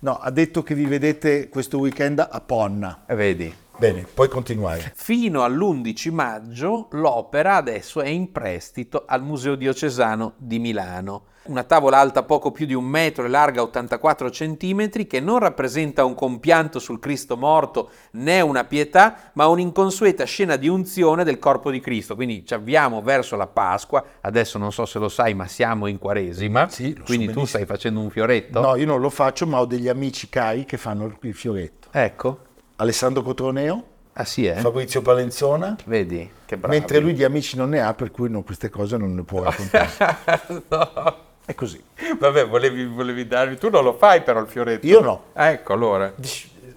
No, 0.00 0.16
ha 0.16 0.32
detto 0.32 0.64
che 0.64 0.74
vi 0.74 0.86
vedete 0.86 1.48
questo 1.48 1.78
weekend 1.78 2.18
a 2.18 2.40
Ponna. 2.40 3.04
Eh, 3.06 3.14
vedi. 3.14 3.54
Bene, 3.82 4.06
puoi 4.14 4.28
continuare. 4.28 4.92
Fino 4.94 5.42
all'11 5.42 6.12
maggio 6.12 6.86
l'opera 6.92 7.56
adesso 7.56 8.00
è 8.00 8.06
in 8.06 8.30
prestito 8.30 9.02
al 9.04 9.24
Museo 9.24 9.56
Diocesano 9.56 10.34
di 10.36 10.60
Milano 10.60 11.24
una 11.44 11.64
tavola 11.64 11.98
alta 11.98 12.22
poco 12.22 12.52
più 12.52 12.66
di 12.66 12.74
un 12.74 12.84
metro 12.84 13.24
e 13.24 13.28
larga 13.28 13.62
84 13.62 14.30
centimetri 14.30 15.08
che 15.08 15.18
non 15.18 15.40
rappresenta 15.40 16.04
un 16.04 16.14
compianto 16.14 16.78
sul 16.78 17.00
Cristo 17.00 17.36
morto 17.36 17.90
né 18.12 18.40
una 18.40 18.62
pietà, 18.62 19.32
ma 19.32 19.48
un'inconsueta 19.48 20.22
scena 20.22 20.54
di 20.54 20.68
unzione 20.68 21.24
del 21.24 21.40
corpo 21.40 21.72
di 21.72 21.80
Cristo. 21.80 22.14
Quindi 22.14 22.46
ci 22.46 22.54
avviamo 22.54 23.02
verso 23.02 23.34
la 23.34 23.48
Pasqua, 23.48 24.04
adesso 24.20 24.58
non 24.58 24.70
so 24.70 24.86
se 24.86 25.00
lo 25.00 25.08
sai, 25.08 25.34
ma 25.34 25.48
siamo 25.48 25.88
in 25.88 25.98
Quaresima, 25.98 26.68
sì, 26.68 26.96
quindi 27.04 27.26
so 27.26 27.32
tu 27.32 27.44
stai 27.46 27.66
facendo 27.66 27.98
un 27.98 28.10
fioretto? 28.10 28.60
No, 28.60 28.76
io 28.76 28.86
non 28.86 29.00
lo 29.00 29.10
faccio, 29.10 29.44
ma 29.44 29.58
ho 29.58 29.66
degli 29.66 29.88
amici 29.88 30.28
cari 30.28 30.64
che 30.64 30.76
fanno 30.76 31.12
il 31.20 31.34
fioretto. 31.34 31.88
Ecco. 31.90 32.50
Alessandro 32.82 33.22
Cotroneo. 33.22 33.84
Ah 34.14 34.24
sì, 34.24 34.44
eh? 34.44 34.56
Fabrizio 34.56 35.02
Palenzona. 35.02 35.76
Vedi, 35.84 36.28
che 36.44 36.56
bravo. 36.56 36.74
Mentre 36.74 36.98
lui 36.98 37.14
di 37.14 37.22
amici 37.22 37.56
non 37.56 37.70
ne 37.70 37.80
ha, 37.80 37.94
per 37.94 38.10
cui 38.10 38.28
no, 38.28 38.42
queste 38.42 38.68
cose 38.70 38.96
non 38.96 39.14
ne 39.14 39.22
può 39.22 39.44
raccontare. 39.44 39.88
no. 40.68 41.16
È 41.44 41.54
così. 41.54 41.82
Vabbè, 42.18 42.46
volevi, 42.46 42.84
volevi, 42.84 43.26
darmi. 43.26 43.56
Tu 43.56 43.70
non 43.70 43.84
lo 43.84 43.94
fai 43.94 44.22
però 44.22 44.40
il 44.40 44.48
fioretto. 44.48 44.86
Io 44.86 45.00
no. 45.00 45.24
Ah, 45.32 45.50
ecco, 45.50 45.72
allora. 45.72 46.12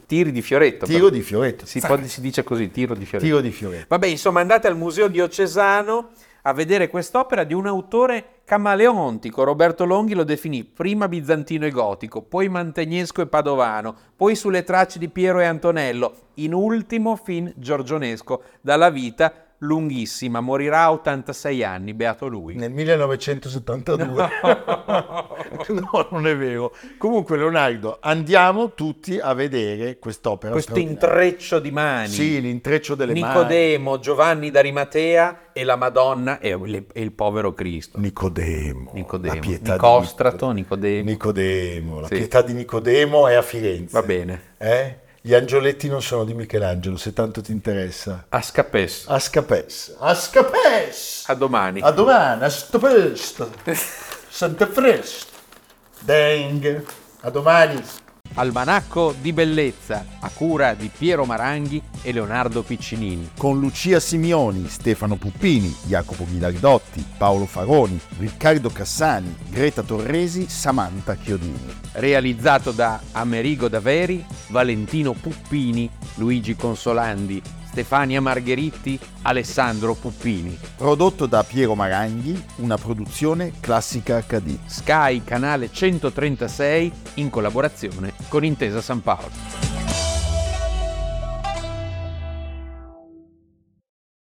Tiri 0.06 0.32
di 0.32 0.44
fioretto. 0.44 0.86
Tiro 0.86 1.06
però. 1.06 1.10
di 1.10 1.22
fioretto. 1.22 1.66
Si, 1.66 1.82
si, 2.04 2.22
dice 2.22 2.44
così, 2.44 2.70
tiro 2.70 2.94
di 2.94 3.06
fioretto. 3.06 3.28
Tiro 3.28 3.42
di 3.42 3.52
fioretto. 3.52 3.86
Vabbè, 3.90 4.06
insomma, 4.06 4.42
andate 4.42 4.68
al 4.68 4.78
Museo 4.78 5.08
Diocesano 5.08 6.12
a 6.48 6.54
vedere 6.54 6.90
quest'opera 6.90 7.44
di 7.44 7.54
un 7.54 7.68
autore 7.68 8.42
camaleontico. 8.46 9.44
Roberto 9.44 9.86
Longhi 9.86 10.14
lo 10.14 10.24
definì 10.24 10.64
prima 10.64 11.08
bizantino 11.08 11.66
e 11.66 11.72
gotico, 11.72 12.22
poi 12.22 12.50
mantegnesco 12.50 13.22
e 13.22 13.28
padovano, 13.28 13.96
poi 14.16 14.36
sulle 14.36 14.64
tracce 14.64 15.00
di 15.00 15.10
Piero 15.10 15.40
e 15.40 15.46
Antonello, 15.46 16.14
in 16.36 16.54
ultimo 16.54 17.16
fin 17.16 17.52
giorgionesco, 17.56 18.44
dalla 18.62 18.90
vita 18.90 19.45
lunghissima, 19.66 20.40
morirà 20.40 20.84
a 20.84 20.92
86 20.92 21.64
anni, 21.64 21.94
beato 21.94 22.28
lui. 22.28 22.56
Nel 22.56 22.72
1972. 22.72 24.30
No. 25.56 25.80
no, 25.92 26.08
non 26.12 26.28
è 26.28 26.36
vero. 26.36 26.74
Comunque 26.98 27.38
Leonardo, 27.38 27.98
andiamo 28.02 28.74
tutti 28.74 29.18
a 29.20 29.34
vedere 29.34 30.00
quest'opera. 30.00 30.52
Questo 30.52 30.80
intreccio 30.80 31.60
di 31.60 31.72
mani. 31.72 32.10
Sì, 32.10 32.42
l'intreccio 32.42 32.96
delle 32.96 33.14
Nicodemo, 33.14 33.40
mani. 33.40 33.56
Nicodemo, 33.56 34.00
Giovanni 34.00 34.52
d'Arimatea 34.52 35.52
e 35.54 35.64
la 35.64 35.76
Madonna 35.76 36.40
e, 36.40 36.50
e, 36.92 37.02
il 37.02 37.12
povero 37.14 37.54
Cristo. 37.54 38.00
Nicodemo. 38.00 38.92
Nicodemo. 38.94 39.34
La 39.34 39.40
pietà 39.40 39.74
Nicostrato, 39.74 40.52
Nicodemo. 40.52 41.10
Nicodemo. 41.10 42.00
La 42.02 42.08
sì. 42.08 42.16
pietà 42.16 42.42
di 42.42 42.54
Nicodemo 42.54 43.28
è 43.28 43.36
a 43.36 43.42
Firenze. 43.42 44.00
Va 44.00 44.06
bene. 44.06 44.42
Eh? 44.58 45.04
Gli 45.26 45.34
angioletti 45.34 45.88
non 45.88 46.04
sono 46.04 46.24
di 46.24 46.36
Michelangelo, 46.36 46.98
se 46.98 47.12
tanto 47.12 47.42
ti 47.42 47.52
interessa. 47.52 48.28
Ascapes. 48.30 49.06
Ascapes. 49.08 49.96
Ascapes. 49.98 51.24
A 51.26 51.34
domani. 51.34 51.82
A 51.82 51.90
domani. 51.90 52.44
A 52.44 52.50
stopest. 52.50 53.48
Santa 54.30 54.68
Frest. 54.68 55.30
Deng. 56.02 56.86
A 57.22 57.30
domani. 57.32 57.82
Almanacco 58.34 59.16
di 59.22 59.32
bellezza 59.32 60.06
a 60.20 60.30
cura 60.30 60.74
di 60.74 60.90
Piero 60.96 61.24
Maranghi 61.26 61.82
e 62.02 62.12
Leonardo 62.12 62.64
Piccinini. 62.64 63.30
Con 63.38 63.60
Lucia 63.60 64.00
Simioni, 64.00 64.68
Stefano 64.68 65.16
Puppini, 65.16 65.74
Jacopo 65.86 66.26
Ghilardotti, 66.26 67.06
Paolo 67.18 67.46
Faroni, 67.46 68.00
Riccardo 68.18 68.70
Cassani, 68.70 69.34
Greta 69.50 69.84
Torresi, 69.84 70.50
Samantha 70.50 71.16
Chiodini. 71.16 71.74
Realizzato 71.94 72.72
da 72.72 73.00
Amerigo 73.14 73.70
Daveri, 73.70 74.26
Valentino 74.48 75.14
Puppini, 75.14 75.90
Luigi 76.16 76.56
Consolandi, 76.56 77.42
Stefania 77.76 78.22
Margheritti, 78.22 78.98
Alessandro 79.24 79.96
Puppini. 79.96 80.58
Prodotto 80.78 81.26
da 81.26 81.44
Piero 81.44 81.76
Maranghi, 81.76 82.42
una 82.58 82.78
produzione 82.78 83.52
classica 83.60 84.24
HD. 84.26 84.58
Sky 84.66 85.22
Canale 85.26 85.70
136 85.70 86.92
in 87.16 87.30
collaborazione 87.30 88.14
con 88.30 88.46
Intesa 88.46 88.80
San 88.80 89.02
Paolo. 89.02 89.75